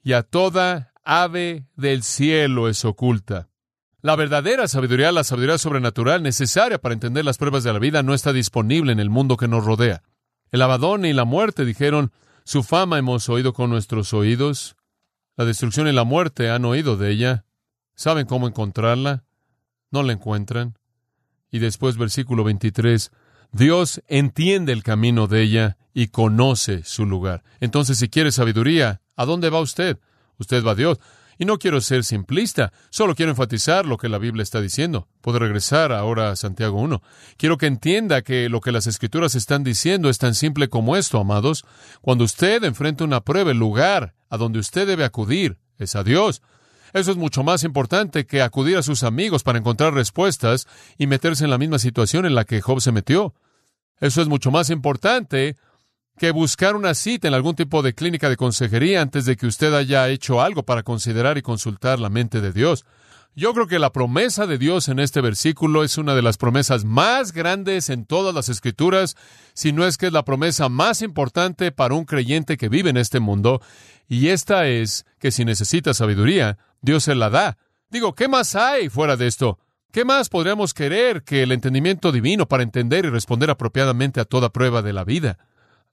y 0.03 0.13
a 0.13 0.23
toda 0.23 0.93
ave 1.07 1.65
del 1.75 2.03
cielo 2.03 2.67
es 2.67 2.83
oculta. 2.83 3.47
La 4.01 4.15
verdadera 4.15 4.67
sabiduría, 4.67 5.11
la 5.11 5.23
sabiduría 5.23 5.57
sobrenatural 5.57 6.21
necesaria 6.21 6.79
para 6.79 6.93
entender 6.93 7.23
las 7.25 7.37
pruebas 7.37 7.63
de 7.63 7.71
la 7.71 7.79
vida, 7.79 8.03
no 8.03 8.13
está 8.13 8.33
disponible 8.33 8.91
en 8.91 8.99
el 8.99 9.09
mundo 9.09 9.37
que 9.37 9.47
nos 9.47 9.65
rodea. 9.65 10.03
El 10.51 10.61
abadón 10.61 11.05
y 11.05 11.13
la 11.13 11.25
muerte 11.25 11.65
dijeron, 11.65 12.11
su 12.43 12.61
fama 12.61 12.99
hemos 12.99 13.27
oído 13.29 13.53
con 13.53 13.69
nuestros 13.69 14.13
oídos. 14.13 14.75
La 15.35 15.45
destrucción 15.45 15.87
y 15.87 15.93
la 15.93 16.03
muerte 16.03 16.49
han 16.49 16.65
oído 16.65 16.97
de 16.97 17.11
ella. 17.11 17.45
¿Saben 17.95 18.27
cómo 18.27 18.47
encontrarla? 18.47 19.23
No 19.91 20.03
la 20.03 20.13
encuentran. 20.13 20.77
Y 21.51 21.59
después 21.59 21.97
versículo 21.97 22.43
23, 22.43 23.11
Dios 23.51 24.01
entiende 24.07 24.73
el 24.73 24.83
camino 24.83 25.27
de 25.27 25.41
ella 25.41 25.77
y 25.93 26.07
conoce 26.07 26.83
su 26.83 27.05
lugar. 27.05 27.43
Entonces, 27.59 27.97
si 27.97 28.09
quiere 28.09 28.31
sabiduría, 28.31 29.01
¿a 29.15 29.25
dónde 29.25 29.49
va 29.49 29.61
usted? 29.61 29.99
Usted 30.37 30.63
va 30.63 30.71
a 30.71 30.75
Dios. 30.75 30.99
Y 31.39 31.45
no 31.45 31.59
quiero 31.59 31.81
ser 31.81 32.03
simplista, 32.03 32.73
solo 32.89 33.13
quiero 33.13 33.31
enfatizar 33.31 33.85
lo 33.85 33.97
que 33.97 34.09
la 34.09 34.17
Biblia 34.17 34.41
está 34.41 34.59
diciendo. 34.59 35.07
Puedo 35.21 35.37
regresar 35.37 35.91
ahora 35.91 36.31
a 36.31 36.35
Santiago 36.35 36.79
1. 36.81 37.01
Quiero 37.37 37.57
que 37.57 37.67
entienda 37.67 38.23
que 38.23 38.49
lo 38.49 38.59
que 38.59 38.71
las 38.71 38.87
Escrituras 38.87 39.35
están 39.35 39.63
diciendo 39.63 40.09
es 40.09 40.17
tan 40.17 40.33
simple 40.33 40.67
como 40.67 40.95
esto, 40.95 41.19
amados. 41.19 41.63
Cuando 42.01 42.23
usted 42.23 42.63
enfrenta 42.63 43.03
una 43.03 43.21
prueba, 43.21 43.51
el 43.51 43.59
lugar 43.59 44.15
a 44.29 44.37
donde 44.37 44.57
usted 44.57 44.87
debe 44.87 45.03
acudir 45.03 45.59
es 45.77 45.95
a 45.95 46.03
Dios. 46.03 46.41
Eso 46.93 47.11
es 47.11 47.17
mucho 47.17 47.43
más 47.43 47.63
importante 47.63 48.25
que 48.25 48.41
acudir 48.41 48.77
a 48.77 48.83
sus 48.83 49.03
amigos 49.03 49.43
para 49.43 49.59
encontrar 49.59 49.93
respuestas 49.93 50.67
y 50.97 51.05
meterse 51.05 51.43
en 51.43 51.51
la 51.51 51.59
misma 51.59 51.77
situación 51.77 52.25
en 52.25 52.33
la 52.33 52.45
que 52.45 52.61
Job 52.61 52.81
se 52.81 52.91
metió. 52.91 53.35
Eso 53.99 54.21
es 54.21 54.27
mucho 54.27 54.49
más 54.49 54.69
importante 54.69 55.55
que 56.17 56.31
buscar 56.31 56.75
una 56.75 56.93
cita 56.93 57.27
en 57.27 57.33
algún 57.33 57.55
tipo 57.55 57.81
de 57.81 57.93
clínica 57.93 58.29
de 58.29 58.37
consejería 58.37 59.01
antes 59.01 59.25
de 59.25 59.37
que 59.37 59.45
usted 59.45 59.73
haya 59.73 60.09
hecho 60.09 60.41
algo 60.41 60.63
para 60.63 60.83
considerar 60.83 61.37
y 61.37 61.41
consultar 61.41 61.99
la 61.99 62.09
mente 62.09 62.41
de 62.41 62.51
Dios. 62.51 62.85
Yo 63.35 63.53
creo 63.53 63.67
que 63.67 63.77
la 63.77 63.93
promesa 63.93 64.47
de 64.47 64.57
Dios 64.57 64.89
en 64.89 64.97
este 64.97 65.21
versículo 65.21 65.83
es 65.83 65.99
una 65.99 66.15
de 66.15 66.23
las 66.23 66.37
promesas 66.37 66.85
más 66.85 67.33
grandes 67.33 67.91
en 67.91 68.05
todas 68.05 68.33
las 68.33 68.49
escrituras, 68.49 69.15
si 69.53 69.71
no 69.71 69.85
es 69.85 69.97
que 69.97 70.07
es 70.07 70.11
la 70.11 70.25
promesa 70.25 70.69
más 70.69 71.03
importante 71.03 71.71
para 71.71 71.93
un 71.93 72.05
creyente 72.05 72.57
que 72.57 72.67
vive 72.67 72.89
en 72.89 72.97
este 72.97 73.19
mundo, 73.19 73.61
y 74.07 74.29
esta 74.29 74.67
es 74.67 75.05
que 75.19 75.29
si 75.29 75.45
necesita 75.45 75.93
sabiduría, 75.93 76.57
Dios 76.81 77.03
se 77.03 77.13
la 77.13 77.29
da. 77.29 77.59
Digo, 77.91 78.15
¿qué 78.15 78.27
más 78.27 78.55
hay 78.55 78.89
fuera 78.89 79.17
de 79.17 79.27
esto? 79.27 79.59
¿Qué 79.91 80.03
más 80.03 80.29
podríamos 80.29 80.73
querer 80.73 81.21
que 81.21 81.43
el 81.43 81.51
entendimiento 81.51 82.11
divino 82.11 82.47
para 82.47 82.63
entender 82.63 83.05
y 83.05 83.09
responder 83.09 83.51
apropiadamente 83.51 84.19
a 84.19 84.25
toda 84.25 84.49
prueba 84.49 84.81
de 84.81 84.93
la 84.93 85.03
vida? 85.03 85.37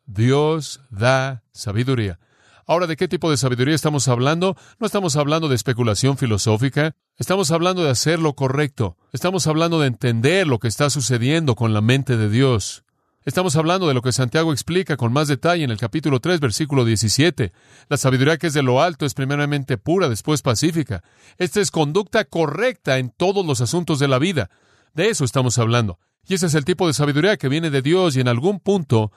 Dios 0.06 0.80
da 0.90 1.42
sabiduría. 1.52 2.18
Ahora, 2.66 2.86
¿de 2.86 2.96
qué 2.96 3.08
tipo 3.08 3.30
de 3.30 3.36
sabiduría 3.36 3.74
estamos 3.74 4.08
hablando? 4.08 4.56
No 4.78 4.86
estamos 4.86 5.16
hablando 5.16 5.48
de 5.48 5.54
especulación 5.54 6.16
filosófica, 6.16 6.96
estamos 7.18 7.50
hablando 7.50 7.84
de 7.84 7.90
hacer 7.90 8.18
lo 8.18 8.34
correcto, 8.34 8.96
estamos 9.12 9.46
hablando 9.46 9.80
de 9.80 9.88
entender 9.88 10.46
lo 10.46 10.58
que 10.58 10.68
está 10.68 10.88
sucediendo 10.88 11.56
con 11.56 11.74
la 11.74 11.82
mente 11.82 12.16
de 12.16 12.30
Dios. 12.30 12.84
Estamos 13.26 13.56
hablando 13.56 13.88
de 13.88 13.94
lo 13.94 14.02
que 14.02 14.12
Santiago 14.12 14.52
explica 14.52 14.98
con 14.98 15.12
más 15.12 15.28
detalle 15.28 15.64
en 15.64 15.70
el 15.70 15.78
capítulo 15.78 16.20
3, 16.20 16.40
versículo 16.40 16.84
17. 16.84 17.52
La 17.88 17.96
sabiduría 17.96 18.36
que 18.36 18.48
es 18.48 18.54
de 18.54 18.62
lo 18.62 18.82
alto 18.82 19.06
es 19.06 19.14
primeramente 19.14 19.78
pura, 19.78 20.10
después 20.10 20.42
pacífica. 20.42 21.02
Esta 21.38 21.62
es 21.62 21.70
conducta 21.70 22.24
correcta 22.26 22.98
en 22.98 23.08
todos 23.10 23.44
los 23.46 23.62
asuntos 23.62 23.98
de 23.98 24.08
la 24.08 24.18
vida. 24.18 24.50
De 24.92 25.08
eso 25.08 25.24
estamos 25.24 25.58
hablando. 25.58 25.98
Y 26.26 26.34
ese 26.34 26.46
es 26.46 26.54
el 26.54 26.66
tipo 26.66 26.86
de 26.86 26.92
sabiduría 26.92 27.38
que 27.38 27.48
viene 27.48 27.70
de 27.70 27.80
Dios 27.80 28.14
y 28.16 28.20
en 28.20 28.28
algún 28.28 28.60
punto 28.60 29.10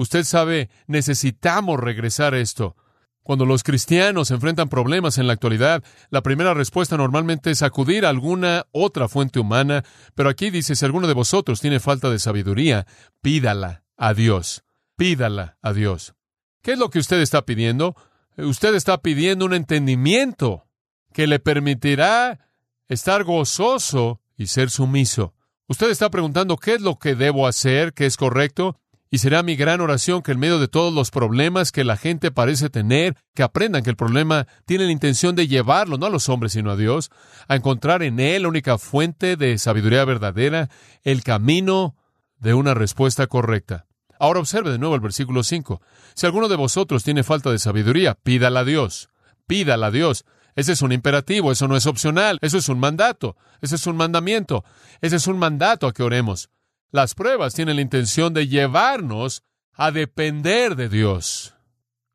Usted 0.00 0.24
sabe, 0.24 0.70
necesitamos 0.86 1.78
regresar 1.78 2.32
a 2.32 2.38
esto. 2.38 2.74
Cuando 3.22 3.44
los 3.44 3.62
cristianos 3.62 4.30
enfrentan 4.30 4.70
problemas 4.70 5.18
en 5.18 5.26
la 5.26 5.34
actualidad, 5.34 5.84
la 6.08 6.22
primera 6.22 6.54
respuesta 6.54 6.96
normalmente 6.96 7.50
es 7.50 7.60
acudir 7.60 8.06
a 8.06 8.08
alguna 8.08 8.64
otra 8.72 9.08
fuente 9.08 9.40
humana, 9.40 9.84
pero 10.14 10.30
aquí 10.30 10.48
dice, 10.48 10.74
si 10.74 10.86
alguno 10.86 11.06
de 11.06 11.12
vosotros 11.12 11.60
tiene 11.60 11.80
falta 11.80 12.08
de 12.08 12.18
sabiduría, 12.18 12.86
pídala 13.20 13.84
a 13.98 14.14
Dios, 14.14 14.64
pídala 14.96 15.58
a 15.60 15.74
Dios. 15.74 16.14
¿Qué 16.62 16.72
es 16.72 16.78
lo 16.78 16.88
que 16.88 16.98
usted 16.98 17.20
está 17.20 17.44
pidiendo? 17.44 17.94
Usted 18.38 18.74
está 18.76 19.02
pidiendo 19.02 19.44
un 19.44 19.52
entendimiento 19.52 20.66
que 21.12 21.26
le 21.26 21.40
permitirá 21.40 22.48
estar 22.88 23.24
gozoso 23.24 24.22
y 24.34 24.46
ser 24.46 24.70
sumiso. 24.70 25.34
Usted 25.66 25.90
está 25.90 26.08
preguntando 26.08 26.56
qué 26.56 26.76
es 26.76 26.80
lo 26.80 26.98
que 26.98 27.14
debo 27.14 27.46
hacer, 27.46 27.92
qué 27.92 28.06
es 28.06 28.16
correcto, 28.16 28.79
y 29.10 29.18
será 29.18 29.42
mi 29.42 29.56
gran 29.56 29.80
oración 29.80 30.22
que 30.22 30.32
en 30.32 30.38
medio 30.38 30.60
de 30.60 30.68
todos 30.68 30.94
los 30.94 31.10
problemas 31.10 31.72
que 31.72 31.82
la 31.82 31.96
gente 31.96 32.30
parece 32.30 32.70
tener, 32.70 33.16
que 33.34 33.42
aprendan 33.42 33.82
que 33.82 33.90
el 33.90 33.96
problema 33.96 34.46
tiene 34.66 34.84
la 34.84 34.92
intención 34.92 35.34
de 35.34 35.48
llevarlo, 35.48 35.98
no 35.98 36.06
a 36.06 36.10
los 36.10 36.28
hombres, 36.28 36.52
sino 36.52 36.70
a 36.70 36.76
Dios, 36.76 37.10
a 37.48 37.56
encontrar 37.56 38.04
en 38.04 38.20
Él 38.20 38.42
la 38.42 38.48
única 38.48 38.78
fuente 38.78 39.36
de 39.36 39.58
sabiduría 39.58 40.04
verdadera, 40.04 40.70
el 41.02 41.24
camino 41.24 41.96
de 42.38 42.54
una 42.54 42.72
respuesta 42.74 43.26
correcta. 43.26 43.86
Ahora 44.20 44.40
observe 44.40 44.70
de 44.70 44.78
nuevo 44.78 44.94
el 44.94 45.00
versículo 45.00 45.42
5. 45.42 45.80
Si 46.14 46.26
alguno 46.26 46.48
de 46.48 46.56
vosotros 46.56 47.02
tiene 47.02 47.24
falta 47.24 47.50
de 47.50 47.58
sabiduría, 47.58 48.14
pídala 48.14 48.60
a 48.60 48.64
Dios. 48.64 49.10
Pídala 49.46 49.86
a 49.86 49.90
Dios. 49.90 50.24
Ese 50.54 50.72
es 50.72 50.82
un 50.82 50.92
imperativo, 50.92 51.50
eso 51.50 51.66
no 51.66 51.76
es 51.76 51.86
opcional, 51.86 52.38
eso 52.42 52.58
es 52.58 52.68
un 52.68 52.78
mandato, 52.78 53.36
ese 53.60 53.76
es 53.76 53.86
un 53.86 53.96
mandamiento, 53.96 54.64
ese 55.00 55.16
es 55.16 55.26
un 55.26 55.38
mandato 55.38 55.86
a 55.86 55.92
que 55.92 56.02
oremos. 56.02 56.50
Las 56.92 57.14
pruebas 57.14 57.54
tienen 57.54 57.76
la 57.76 57.82
intención 57.82 58.34
de 58.34 58.48
llevarnos 58.48 59.44
a 59.74 59.92
depender 59.92 60.74
de 60.74 60.88
Dios, 60.88 61.54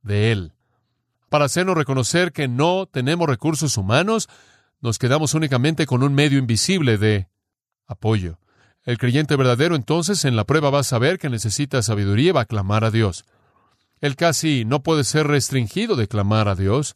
de 0.02 0.32
Él. 0.32 0.54
Para 1.30 1.46
hacernos 1.46 1.78
reconocer 1.78 2.32
que 2.32 2.48
no 2.48 2.86
tenemos 2.86 3.28
recursos 3.28 3.78
humanos, 3.78 4.30
nos 4.82 5.00
quedamos 5.00 5.34
únicamente 5.34 5.86
con 5.86 6.04
un 6.04 6.14
medio 6.14 6.38
invisible 6.38 6.98
de 6.98 7.30
apoyo. 7.88 8.38
El 8.84 8.98
creyente 8.98 9.36
verdadero 9.36 9.76
entonces 9.76 10.26
en 10.26 10.36
la 10.36 10.44
prueba 10.44 10.70
va 10.70 10.80
a 10.80 10.84
saber 10.84 11.18
que 11.18 11.30
necesita 11.30 11.82
sabiduría 11.82 12.30
y 12.30 12.34
va 12.34 12.42
a 12.42 12.46
clamar 12.46 12.84
a 12.84 12.92
Dios. 12.92 13.26
Él 14.02 14.16
casi 14.16 14.66
no 14.66 14.84
puede 14.84 15.04
ser 15.04 15.28
restringido 15.28 15.96
de 15.96 16.08
clamar 16.08 16.48
a 16.48 16.56
Dios, 16.56 16.96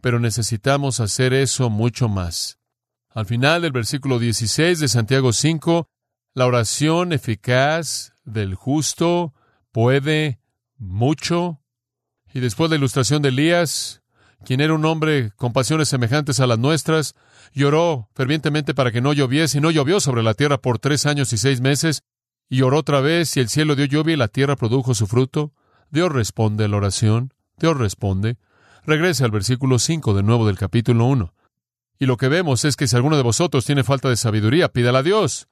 pero 0.00 0.20
necesitamos 0.20 1.00
hacer 1.00 1.32
eso 1.32 1.70
mucho 1.70 2.08
más. 2.08 2.58
Al 3.08 3.26
final 3.26 3.62
del 3.62 3.72
versículo 3.72 4.18
16 4.18 4.80
de 4.80 4.88
Santiago 4.88 5.32
5, 5.32 5.88
la 6.34 6.46
oración 6.46 7.12
eficaz 7.12 8.12
del 8.24 8.56
justo 8.56 9.32
puede 9.70 10.40
mucho. 10.76 11.60
Y 12.32 12.40
después 12.40 12.68
de 12.68 12.76
la 12.76 12.80
ilustración 12.80 13.22
de 13.22 13.28
Elías, 13.28 14.02
quien 14.44 14.60
era 14.60 14.74
un 14.74 14.84
hombre 14.84 15.30
con 15.36 15.52
pasiones 15.52 15.88
semejantes 15.88 16.40
a 16.40 16.48
las 16.48 16.58
nuestras, 16.58 17.14
lloró 17.52 18.08
fervientemente 18.16 18.74
para 18.74 18.90
que 18.90 19.00
no 19.00 19.12
lloviese 19.12 19.58
y 19.58 19.60
no 19.60 19.70
llovió 19.70 20.00
sobre 20.00 20.24
la 20.24 20.34
tierra 20.34 20.58
por 20.58 20.80
tres 20.80 21.06
años 21.06 21.32
y 21.32 21.38
seis 21.38 21.60
meses, 21.60 22.02
y 22.48 22.62
oró 22.62 22.78
otra 22.78 23.00
vez 23.00 23.36
y 23.36 23.40
el 23.40 23.48
cielo 23.48 23.76
dio 23.76 23.84
lluvia 23.84 24.14
y 24.14 24.18
la 24.18 24.28
tierra 24.28 24.56
produjo 24.56 24.94
su 24.94 25.06
fruto. 25.06 25.52
Dios 25.90 26.10
responde 26.10 26.64
a 26.64 26.68
la 26.68 26.76
oración, 26.76 27.32
Dios 27.58 27.78
responde. 27.78 28.38
Regrese 28.84 29.24
al 29.24 29.30
versículo 29.30 29.78
5 29.78 30.14
de 30.14 30.22
nuevo 30.24 30.46
del 30.46 30.58
capítulo 30.58 31.06
1. 31.06 31.32
Y 32.00 32.06
lo 32.06 32.16
que 32.16 32.28
vemos 32.28 32.64
es 32.64 32.74
que 32.74 32.88
si 32.88 32.96
alguno 32.96 33.16
de 33.16 33.22
vosotros 33.22 33.64
tiene 33.64 33.84
falta 33.84 34.08
de 34.08 34.16
sabiduría, 34.16 34.68
pídala 34.68 34.98
a 34.98 35.02
Dios, 35.04 35.48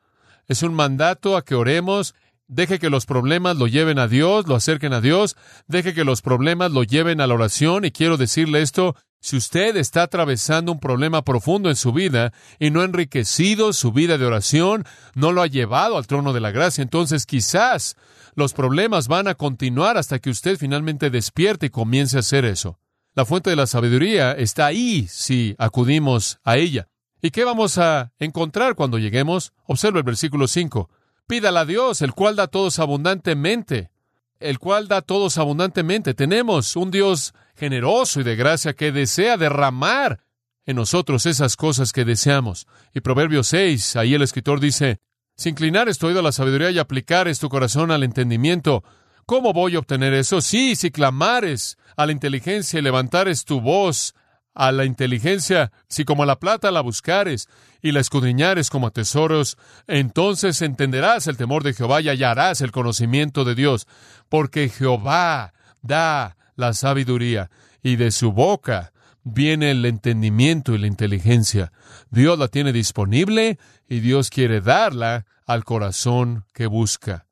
es 0.48 0.62
un 0.62 0.74
mandato 0.74 1.36
a 1.36 1.44
que 1.44 1.54
oremos. 1.54 2.14
Deje 2.48 2.78
que 2.78 2.90
los 2.90 3.06
problemas 3.06 3.56
lo 3.56 3.66
lleven 3.66 3.98
a 3.98 4.08
Dios, 4.08 4.46
lo 4.46 4.54
acerquen 4.54 4.92
a 4.92 5.00
Dios. 5.00 5.36
Deje 5.68 5.94
que 5.94 6.04
los 6.04 6.22
problemas 6.22 6.70
lo 6.72 6.82
lleven 6.82 7.20
a 7.20 7.26
la 7.26 7.34
oración. 7.34 7.84
Y 7.84 7.92
quiero 7.92 8.16
decirle 8.16 8.60
esto, 8.62 8.94
si 9.20 9.36
usted 9.36 9.76
está 9.76 10.02
atravesando 10.02 10.72
un 10.72 10.80
problema 10.80 11.22
profundo 11.22 11.70
en 11.70 11.76
su 11.76 11.92
vida 11.92 12.32
y 12.58 12.70
no 12.70 12.80
ha 12.80 12.84
enriquecido 12.84 13.72
su 13.72 13.92
vida 13.92 14.18
de 14.18 14.26
oración, 14.26 14.84
no 15.14 15.30
lo 15.30 15.42
ha 15.42 15.46
llevado 15.46 15.96
al 15.96 16.08
trono 16.08 16.32
de 16.32 16.40
la 16.40 16.50
gracia, 16.50 16.82
entonces 16.82 17.24
quizás 17.24 17.96
los 18.34 18.52
problemas 18.52 19.06
van 19.06 19.28
a 19.28 19.36
continuar 19.36 19.96
hasta 19.96 20.18
que 20.18 20.30
usted 20.30 20.58
finalmente 20.58 21.08
despierte 21.08 21.66
y 21.66 21.70
comience 21.70 22.16
a 22.16 22.20
hacer 22.20 22.44
eso. 22.44 22.80
La 23.14 23.24
fuente 23.24 23.50
de 23.50 23.56
la 23.56 23.68
sabiduría 23.68 24.32
está 24.32 24.66
ahí 24.66 25.06
si 25.08 25.54
acudimos 25.56 26.40
a 26.42 26.56
ella. 26.56 26.88
¿Y 27.24 27.30
qué 27.30 27.44
vamos 27.44 27.78
a 27.78 28.12
encontrar 28.18 28.74
cuando 28.74 28.98
lleguemos? 28.98 29.52
Observa 29.66 29.98
el 29.98 30.04
versículo 30.04 30.48
5. 30.48 30.90
Pídala 31.28 31.60
a 31.60 31.64
Dios, 31.64 32.02
el 32.02 32.14
cual 32.14 32.34
da 32.34 32.42
a 32.42 32.48
todos 32.48 32.80
abundantemente. 32.80 33.92
El 34.40 34.58
cual 34.58 34.88
da 34.88 34.96
a 34.96 35.02
todos 35.02 35.38
abundantemente. 35.38 36.14
Tenemos 36.14 36.74
un 36.74 36.90
Dios 36.90 37.32
generoso 37.54 38.20
y 38.20 38.24
de 38.24 38.34
gracia 38.34 38.74
que 38.74 38.90
desea 38.90 39.36
derramar 39.36 40.18
en 40.66 40.74
nosotros 40.74 41.24
esas 41.26 41.54
cosas 41.54 41.92
que 41.92 42.04
deseamos. 42.04 42.66
Y 42.92 43.02
Proverbio 43.02 43.44
6, 43.44 43.94
ahí 43.94 44.14
el 44.14 44.22
escritor 44.22 44.58
dice, 44.58 44.98
si 45.36 45.50
inclinares 45.50 45.98
tu 45.98 46.08
oído 46.08 46.18
a 46.18 46.24
la 46.24 46.32
sabiduría 46.32 46.72
y 46.72 46.80
aplicares 46.80 47.38
tu 47.38 47.48
corazón 47.48 47.92
al 47.92 48.02
entendimiento, 48.02 48.82
¿cómo 49.26 49.52
voy 49.52 49.76
a 49.76 49.78
obtener 49.78 50.12
eso? 50.12 50.40
Sí, 50.40 50.74
si 50.74 50.90
clamares 50.90 51.78
a 51.96 52.04
la 52.04 52.10
inteligencia 52.10 52.80
y 52.80 52.82
levantares 52.82 53.44
tu 53.44 53.60
voz 53.60 54.12
a 54.54 54.72
la 54.72 54.84
inteligencia, 54.84 55.72
si 55.88 56.04
como 56.04 56.22
a 56.22 56.26
la 56.26 56.38
plata 56.38 56.70
la 56.70 56.80
buscares 56.80 57.48
y 57.80 57.92
la 57.92 58.00
escudriñares 58.00 58.70
como 58.70 58.86
a 58.86 58.90
tesoros, 58.90 59.56
entonces 59.86 60.60
entenderás 60.62 61.26
el 61.26 61.36
temor 61.36 61.62
de 61.64 61.74
Jehová 61.74 62.00
y 62.00 62.08
hallarás 62.08 62.60
el 62.60 62.72
conocimiento 62.72 63.44
de 63.44 63.54
Dios, 63.54 63.86
porque 64.28 64.68
Jehová 64.68 65.54
da 65.80 66.36
la 66.56 66.74
sabiduría 66.74 67.50
y 67.82 67.96
de 67.96 68.10
su 68.10 68.32
boca 68.32 68.92
viene 69.24 69.70
el 69.70 69.84
entendimiento 69.84 70.74
y 70.74 70.78
la 70.78 70.86
inteligencia. 70.86 71.72
Dios 72.10 72.38
la 72.38 72.48
tiene 72.48 72.72
disponible 72.72 73.58
y 73.88 74.00
Dios 74.00 74.30
quiere 74.30 74.60
darla 74.60 75.26
al 75.46 75.64
corazón 75.64 76.44
que 76.52 76.66
busca. 76.66 77.26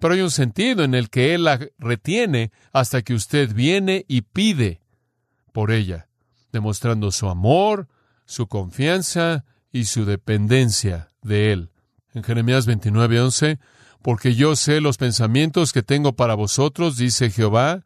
Pero 0.00 0.14
hay 0.14 0.20
un 0.20 0.30
sentido 0.30 0.84
en 0.84 0.94
el 0.94 1.08
que 1.08 1.34
Él 1.34 1.44
la 1.44 1.60
retiene 1.78 2.50
hasta 2.72 3.02
que 3.02 3.14
usted 3.14 3.54
viene 3.54 4.04
y 4.08 4.22
pide 4.22 4.80
por 5.52 5.70
ella 5.70 6.08
demostrando 6.54 7.10
su 7.10 7.28
amor, 7.28 7.88
su 8.24 8.46
confianza 8.46 9.44
y 9.70 9.84
su 9.84 10.06
dependencia 10.06 11.10
de 11.20 11.52
Él. 11.52 11.70
En 12.14 12.22
Jeremías 12.22 12.66
29:11, 12.66 13.58
porque 14.00 14.34
yo 14.34 14.56
sé 14.56 14.80
los 14.80 14.96
pensamientos 14.96 15.72
que 15.72 15.82
tengo 15.82 16.14
para 16.14 16.34
vosotros, 16.34 16.96
dice 16.96 17.30
Jehová, 17.30 17.84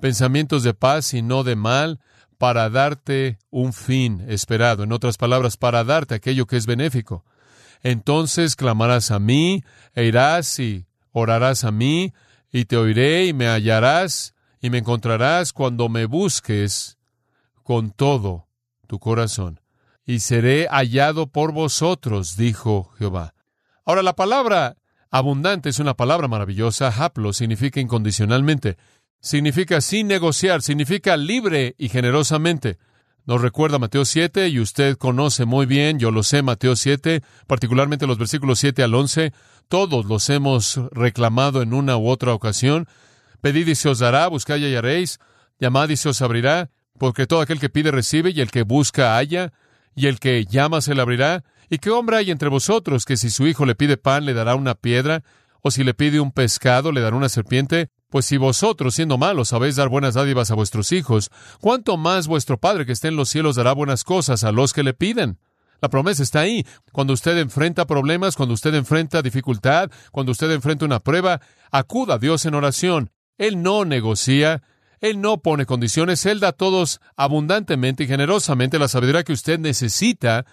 pensamientos 0.00 0.62
de 0.62 0.72
paz 0.72 1.12
y 1.14 1.20
no 1.20 1.42
de 1.42 1.56
mal, 1.56 2.00
para 2.38 2.70
darte 2.70 3.38
un 3.50 3.72
fin 3.72 4.24
esperado, 4.28 4.84
en 4.84 4.92
otras 4.92 5.16
palabras, 5.16 5.56
para 5.56 5.84
darte 5.84 6.14
aquello 6.14 6.46
que 6.46 6.56
es 6.56 6.66
benéfico. 6.66 7.24
Entonces 7.82 8.56
clamarás 8.56 9.10
a 9.10 9.18
mí, 9.18 9.64
e 9.94 10.04
irás 10.04 10.58
y 10.58 10.86
orarás 11.12 11.64
a 11.64 11.72
mí, 11.72 12.12
y 12.52 12.66
te 12.66 12.76
oiré 12.76 13.26
y 13.26 13.32
me 13.32 13.48
hallarás, 13.48 14.34
y 14.60 14.70
me 14.70 14.78
encontrarás 14.78 15.52
cuando 15.52 15.88
me 15.88 16.04
busques 16.04 16.95
con 17.66 17.90
todo 17.90 18.46
tu 18.86 19.00
corazón, 19.00 19.60
y 20.04 20.20
seré 20.20 20.68
hallado 20.70 21.26
por 21.26 21.50
vosotros, 21.50 22.36
dijo 22.36 22.92
Jehová. 22.96 23.34
Ahora 23.84 24.04
la 24.04 24.14
palabra 24.14 24.76
abundante 25.10 25.70
es 25.70 25.80
una 25.80 25.94
palabra 25.94 26.28
maravillosa. 26.28 26.94
Haplo 26.96 27.32
significa 27.32 27.80
incondicionalmente, 27.80 28.76
significa 29.20 29.80
sin 29.80 30.06
negociar, 30.06 30.62
significa 30.62 31.16
libre 31.16 31.74
y 31.76 31.88
generosamente. 31.88 32.78
Nos 33.24 33.40
recuerda 33.40 33.80
Mateo 33.80 34.04
7 34.04 34.48
y 34.48 34.60
usted 34.60 34.96
conoce 34.96 35.44
muy 35.44 35.66
bien, 35.66 35.98
yo 35.98 36.12
lo 36.12 36.22
sé, 36.22 36.42
Mateo 36.42 36.76
7, 36.76 37.24
particularmente 37.48 38.06
los 38.06 38.16
versículos 38.16 38.60
7 38.60 38.84
al 38.84 38.94
11, 38.94 39.32
todos 39.66 40.04
los 40.04 40.30
hemos 40.30 40.80
reclamado 40.92 41.62
en 41.62 41.74
una 41.74 41.96
u 41.96 42.08
otra 42.08 42.32
ocasión. 42.32 42.86
Pedid 43.40 43.66
y 43.66 43.74
se 43.74 43.88
os 43.88 43.98
dará, 43.98 44.28
buscad 44.28 44.58
y 44.58 44.66
hallaréis, 44.66 45.18
llamad 45.58 45.88
y 45.88 45.96
se 45.96 46.10
os 46.10 46.22
abrirá, 46.22 46.70
porque 46.98 47.26
todo 47.26 47.40
aquel 47.40 47.60
que 47.60 47.68
pide 47.68 47.90
recibe, 47.90 48.30
y 48.30 48.40
el 48.40 48.50
que 48.50 48.62
busca 48.62 49.16
halla, 49.16 49.52
y 49.94 50.06
el 50.06 50.18
que 50.20 50.44
llama 50.44 50.80
se 50.80 50.94
le 50.94 51.02
abrirá. 51.02 51.44
¿Y 51.68 51.78
qué 51.78 51.90
hombre 51.90 52.16
hay 52.16 52.30
entre 52.30 52.48
vosotros 52.48 53.04
que 53.04 53.16
si 53.16 53.30
su 53.30 53.46
hijo 53.46 53.66
le 53.66 53.74
pide 53.74 53.96
pan 53.96 54.24
le 54.24 54.34
dará 54.34 54.54
una 54.54 54.74
piedra, 54.74 55.22
o 55.62 55.70
si 55.70 55.82
le 55.82 55.94
pide 55.94 56.20
un 56.20 56.32
pescado 56.32 56.92
le 56.92 57.00
dará 57.00 57.16
una 57.16 57.28
serpiente? 57.28 57.90
Pues 58.08 58.24
si 58.26 58.36
vosotros, 58.36 58.94
siendo 58.94 59.18
malos, 59.18 59.48
sabéis 59.48 59.76
dar 59.76 59.88
buenas 59.88 60.14
dádivas 60.14 60.50
a 60.50 60.54
vuestros 60.54 60.92
hijos, 60.92 61.30
¿cuánto 61.60 61.96
más 61.96 62.28
vuestro 62.28 62.58
Padre 62.58 62.86
que 62.86 62.92
esté 62.92 63.08
en 63.08 63.16
los 63.16 63.28
cielos 63.28 63.56
dará 63.56 63.72
buenas 63.72 64.04
cosas 64.04 64.44
a 64.44 64.52
los 64.52 64.72
que 64.72 64.84
le 64.84 64.94
piden? 64.94 65.38
La 65.80 65.90
promesa 65.90 66.22
está 66.22 66.40
ahí. 66.40 66.64
Cuando 66.92 67.12
usted 67.12 67.36
enfrenta 67.38 67.86
problemas, 67.86 68.36
cuando 68.36 68.54
usted 68.54 68.74
enfrenta 68.74 69.22
dificultad, 69.22 69.90
cuando 70.12 70.32
usted 70.32 70.50
enfrenta 70.52 70.84
una 70.84 71.00
prueba, 71.00 71.40
acuda 71.70 72.14
a 72.14 72.18
Dios 72.18 72.46
en 72.46 72.54
oración. 72.54 73.10
Él 73.36 73.62
no 73.62 73.84
negocia, 73.84 74.62
él 75.00 75.20
no 75.20 75.38
pone 75.38 75.66
condiciones, 75.66 76.24
Él 76.26 76.40
da 76.40 76.48
a 76.48 76.52
todos 76.52 77.00
abundantemente 77.16 78.04
y 78.04 78.06
generosamente 78.06 78.78
la 78.78 78.88
sabiduría 78.88 79.24
que 79.24 79.32
usted 79.32 79.58
necesita 79.58 80.46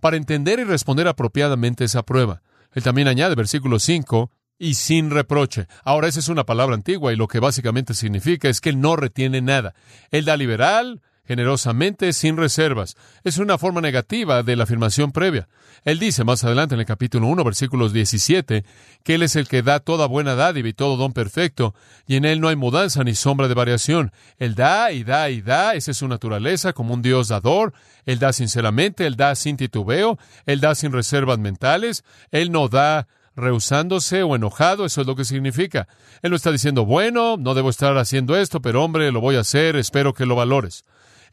para 0.00 0.16
entender 0.16 0.58
y 0.58 0.64
responder 0.64 1.08
apropiadamente 1.08 1.84
esa 1.84 2.02
prueba. 2.02 2.42
Él 2.72 2.82
también 2.82 3.08
añade, 3.08 3.34
versículo 3.34 3.78
5, 3.78 4.30
y 4.58 4.74
sin 4.74 5.10
reproche. 5.10 5.66
Ahora, 5.84 6.08
esa 6.08 6.20
es 6.20 6.28
una 6.28 6.44
palabra 6.44 6.74
antigua 6.74 7.12
y 7.12 7.16
lo 7.16 7.28
que 7.28 7.38
básicamente 7.38 7.94
significa 7.94 8.48
es 8.48 8.60
que 8.60 8.70
Él 8.70 8.80
no 8.80 8.96
retiene 8.96 9.40
nada. 9.40 9.74
Él 10.10 10.24
da 10.24 10.36
liberal, 10.36 11.02
generosamente, 11.26 12.12
sin 12.12 12.36
reservas. 12.36 12.96
Es 13.24 13.38
una 13.38 13.58
forma 13.58 13.80
negativa 13.80 14.42
de 14.42 14.56
la 14.56 14.64
afirmación 14.64 15.12
previa. 15.12 15.48
Él 15.84 15.98
dice 15.98 16.24
más 16.24 16.44
adelante 16.44 16.74
en 16.74 16.80
el 16.80 16.86
capítulo 16.86 17.26
1, 17.26 17.44
versículos 17.44 17.92
17, 17.92 18.64
que 19.02 19.14
Él 19.14 19.22
es 19.22 19.36
el 19.36 19.48
que 19.48 19.62
da 19.62 19.80
toda 19.80 20.06
buena 20.06 20.34
dádiva 20.34 20.68
y 20.68 20.72
todo 20.72 20.96
don 20.96 21.12
perfecto, 21.12 21.74
y 22.06 22.16
en 22.16 22.24
Él 22.24 22.40
no 22.40 22.48
hay 22.48 22.56
mudanza 22.56 23.04
ni 23.04 23.14
sombra 23.14 23.48
de 23.48 23.54
variación. 23.54 24.12
Él 24.38 24.54
da 24.54 24.92
y 24.92 25.04
da 25.04 25.28
y 25.30 25.42
da, 25.42 25.74
esa 25.74 25.90
es 25.90 25.98
su 25.98 26.08
naturaleza 26.08 26.72
como 26.72 26.94
un 26.94 27.02
Dios 27.02 27.28
dador. 27.28 27.74
Él 28.06 28.18
da 28.18 28.32
sinceramente, 28.32 29.06
Él 29.06 29.16
da 29.16 29.34
sin 29.34 29.56
titubeo, 29.56 30.18
Él 30.46 30.60
da 30.60 30.74
sin 30.74 30.92
reservas 30.92 31.38
mentales, 31.38 32.04
Él 32.30 32.50
no 32.50 32.68
da 32.68 33.06
rehusándose 33.36 34.22
o 34.22 34.36
enojado, 34.36 34.84
eso 34.84 35.00
es 35.00 35.06
lo 35.06 35.16
que 35.16 35.24
significa. 35.24 35.88
Él 36.22 36.30
no 36.30 36.36
está 36.36 36.52
diciendo, 36.52 36.84
bueno, 36.84 37.36
no 37.36 37.54
debo 37.54 37.70
estar 37.70 37.96
haciendo 37.98 38.36
esto, 38.36 38.60
pero 38.60 38.82
hombre, 38.82 39.10
lo 39.12 39.20
voy 39.20 39.36
a 39.36 39.40
hacer, 39.40 39.76
espero 39.76 40.14
que 40.14 40.26
lo 40.26 40.36
valores. 40.36 40.84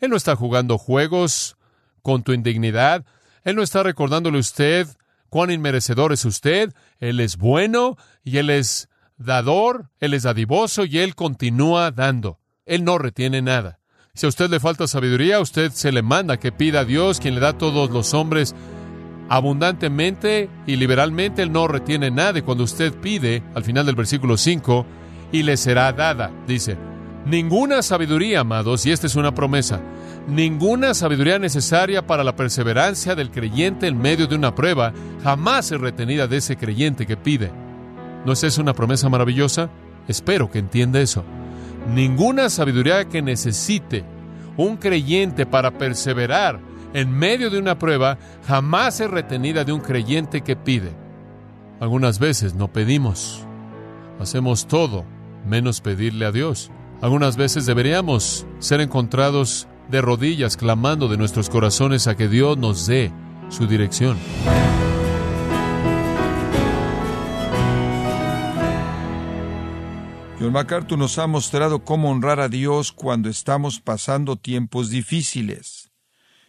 Él 0.02 0.10
no 0.10 0.18
está 0.18 0.36
jugando 0.36 0.78
juegos 0.78 1.56
con 2.02 2.24
tu 2.24 2.34
indignidad, 2.34 3.06
él 3.44 3.56
no 3.56 3.64
está 3.64 3.84
recordándole 3.84 4.38
a 4.38 4.42
usted 4.42 4.88
cuán 5.30 5.52
inmerecedor 5.52 6.14
es 6.14 6.26
usted. 6.26 6.74
Él 7.00 7.20
es 7.20 7.38
bueno 7.38 7.98
y 8.24 8.38
Él 8.38 8.50
es 8.50 8.90
dador, 9.18 9.90
Él 10.00 10.14
es 10.14 10.24
dadivoso 10.24 10.86
y 10.86 11.00
Él 11.00 11.16
continúa 11.16 11.92
dando. 11.92 12.40
Él 12.66 12.84
no 12.84 12.98
retiene 12.98 13.42
nada. 13.42 13.80
Si 14.14 14.26
a 14.26 14.30
usted 14.30 14.50
le 14.50 14.60
falta 14.60 14.88
sabiduría, 14.88 15.40
usted 15.40 15.72
se 15.72 15.92
le 15.92 16.02
manda 16.02 16.38
que 16.38 16.52
pida 16.52 16.82
a 16.82 16.86
Dios, 16.86 17.20
quien 17.20 17.36
le 17.36 17.42
da 17.42 17.50
a 17.50 17.58
todos 17.58 17.90
los 17.90 18.14
hombres 18.14 18.54
abundantemente 19.30 20.50
y 20.68 20.76
liberalmente. 20.76 21.42
Él 21.42 21.52
no 21.52 21.68
retiene 21.68 22.12
nada. 22.12 22.40
Y 22.40 22.42
cuando 22.42 22.66
usted 22.66 22.94
pide, 22.94 23.42
al 23.56 23.64
final 23.64 23.86
del 23.86 23.96
versículo 23.96 24.38
5, 24.38 24.86
y 25.32 25.44
le 25.44 25.56
será 25.56 25.94
dada, 25.94 26.30
dice, 26.46 26.78
ninguna 27.26 27.82
sabiduría, 27.82 28.42
amados, 28.42 28.86
y 28.86 28.92
esta 28.92 29.08
es 29.08 29.16
una 29.16 29.34
promesa, 29.34 29.82
Ninguna 30.28 30.94
sabiduría 30.94 31.40
necesaria 31.40 32.06
para 32.06 32.24
la 32.24 32.36
perseverancia 32.36 33.16
del 33.16 33.32
creyente 33.32 33.88
en 33.88 33.98
medio 33.98 34.28
de 34.28 34.36
una 34.36 34.54
prueba 34.54 34.94
jamás 35.24 35.72
es 35.72 35.82
retenida 35.82 36.28
de 36.28 36.38
ese 36.38 36.58
creyente 36.58 37.08
que 37.08 37.18
pide. 37.18 37.52
¿No 38.24 38.34
es 38.34 38.44
eso 38.44 38.62
una 38.62 38.74
promesa 38.74 39.10
maravillosa? 39.10 39.70
Espero 40.08 40.52
que 40.52 40.60
entienda 40.60 41.02
eso. 41.02 41.24
Ninguna 41.94 42.50
sabiduría 42.52 43.06
que 43.06 43.24
necesite 43.24 44.06
un 44.58 44.78
creyente 44.78 45.48
para 45.48 45.72
perseverar 45.72 46.60
en 46.94 47.12
medio 47.12 47.50
de 47.50 47.58
una 47.58 47.80
prueba 47.80 48.20
jamás 48.48 49.00
es 49.00 49.10
retenida 49.10 49.64
de 49.64 49.72
un 49.72 49.82
creyente 49.82 50.42
que 50.42 50.56
pide. 50.56 50.92
Algunas 51.80 52.20
veces 52.20 52.54
no 52.54 52.68
pedimos. 52.68 53.44
Hacemos 54.20 54.68
todo 54.68 55.04
menos 55.48 55.82
pedirle 55.82 56.26
a 56.26 56.32
Dios. 56.32 56.70
Algunas 57.02 57.36
veces 57.36 57.66
deberíamos 57.66 58.46
ser 58.60 58.80
encontrados 58.80 59.68
de 59.90 60.02
rodillas 60.02 60.56
clamando 60.56 61.08
de 61.08 61.18
nuestros 61.18 61.50
corazones 61.50 62.06
a 62.08 62.16
que 62.16 62.28
Dios 62.28 62.60
nos 62.60 62.86
dé 62.86 63.12
su 63.50 63.66
dirección. 63.66 64.20
John 70.40 70.54
MacArthur 70.54 70.98
nos 70.98 71.18
ha 71.18 71.26
mostrado 71.26 71.84
cómo 71.84 72.12
honrar 72.12 72.40
a 72.40 72.50
Dios 72.50 72.92
cuando 72.92 73.30
estamos 73.30 73.80
pasando 73.80 74.36
tiempos 74.36 74.92
difíciles. 74.92 75.92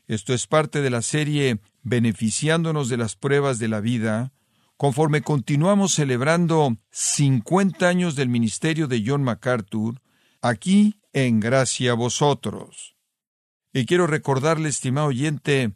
Esto 0.06 0.34
es 0.34 0.46
parte 0.46 0.82
de 0.82 0.90
la 0.90 1.02
serie 1.02 1.60
Beneficiándonos 1.84 2.88
de 2.88 2.96
las 2.96 3.16
pruebas 3.16 3.58
de 3.58 3.66
la 3.66 3.80
vida, 3.80 4.32
conforme 4.76 5.22
continuamos 5.22 5.94
celebrando 5.94 6.76
50 6.90 7.88
años 7.88 8.14
del 8.14 8.28
ministerio 8.28 8.86
de 8.86 9.02
John 9.04 9.24
MacArthur, 9.24 10.00
aquí 10.42 11.00
en 11.12 11.40
Gracia 11.40 11.94
Vosotros. 11.94 12.96
Y 13.72 13.86
quiero 13.86 14.06
recordarle, 14.06 14.68
estimado 14.68 15.06
oyente, 15.06 15.72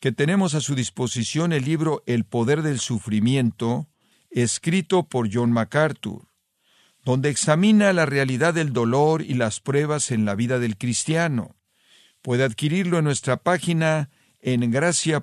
que 0.00 0.12
tenemos 0.12 0.54
a 0.54 0.60
su 0.60 0.74
disposición 0.74 1.52
el 1.52 1.64
libro 1.64 2.02
El 2.06 2.24
poder 2.24 2.62
del 2.62 2.80
sufrimiento, 2.80 3.88
escrito 4.30 5.04
por 5.04 5.28
John 5.32 5.52
MacArthur, 5.52 6.28
donde 7.04 7.28
examina 7.28 7.92
la 7.92 8.06
realidad 8.06 8.54
del 8.54 8.72
dolor 8.72 9.22
y 9.22 9.34
las 9.34 9.60
pruebas 9.60 10.10
en 10.10 10.24
la 10.24 10.34
vida 10.34 10.58
del 10.58 10.76
cristiano. 10.76 11.56
Puede 12.22 12.44
adquirirlo 12.44 12.98
en 12.98 13.04
nuestra 13.04 13.36
página 13.36 14.10
en 14.40 14.70
gracia.org 14.70 15.22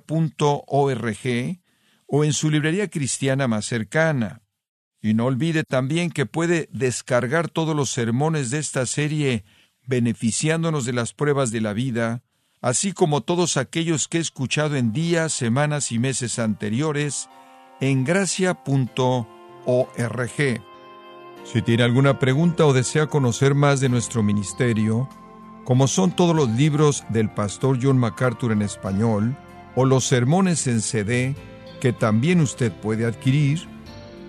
o 2.06 2.24
en 2.24 2.32
su 2.32 2.50
librería 2.50 2.88
cristiana 2.88 3.48
más 3.48 3.66
cercana. 3.66 4.45
Y 5.06 5.14
no 5.14 5.26
olvide 5.26 5.62
también 5.62 6.10
que 6.10 6.26
puede 6.26 6.68
descargar 6.72 7.48
todos 7.48 7.76
los 7.76 7.90
sermones 7.90 8.50
de 8.50 8.58
esta 8.58 8.86
serie 8.86 9.44
beneficiándonos 9.86 10.84
de 10.84 10.94
las 10.94 11.12
pruebas 11.12 11.52
de 11.52 11.60
la 11.60 11.74
vida, 11.74 12.24
así 12.60 12.92
como 12.92 13.20
todos 13.20 13.56
aquellos 13.56 14.08
que 14.08 14.18
he 14.18 14.20
escuchado 14.20 14.74
en 14.74 14.92
días, 14.92 15.32
semanas 15.32 15.92
y 15.92 16.00
meses 16.00 16.40
anteriores 16.40 17.28
en 17.80 18.02
gracia.org. 18.02 18.56
Si 21.44 21.62
tiene 21.62 21.84
alguna 21.84 22.18
pregunta 22.18 22.66
o 22.66 22.72
desea 22.72 23.06
conocer 23.06 23.54
más 23.54 23.78
de 23.78 23.88
nuestro 23.88 24.24
ministerio, 24.24 25.08
como 25.64 25.86
son 25.86 26.16
todos 26.16 26.34
los 26.34 26.48
libros 26.48 27.04
del 27.10 27.30
pastor 27.30 27.78
John 27.80 27.98
MacArthur 27.98 28.50
en 28.50 28.62
español, 28.62 29.36
o 29.76 29.84
los 29.84 30.04
sermones 30.04 30.66
en 30.66 30.80
CD 30.80 31.36
que 31.80 31.92
también 31.92 32.40
usted 32.40 32.72
puede 32.72 33.06
adquirir, 33.06 33.75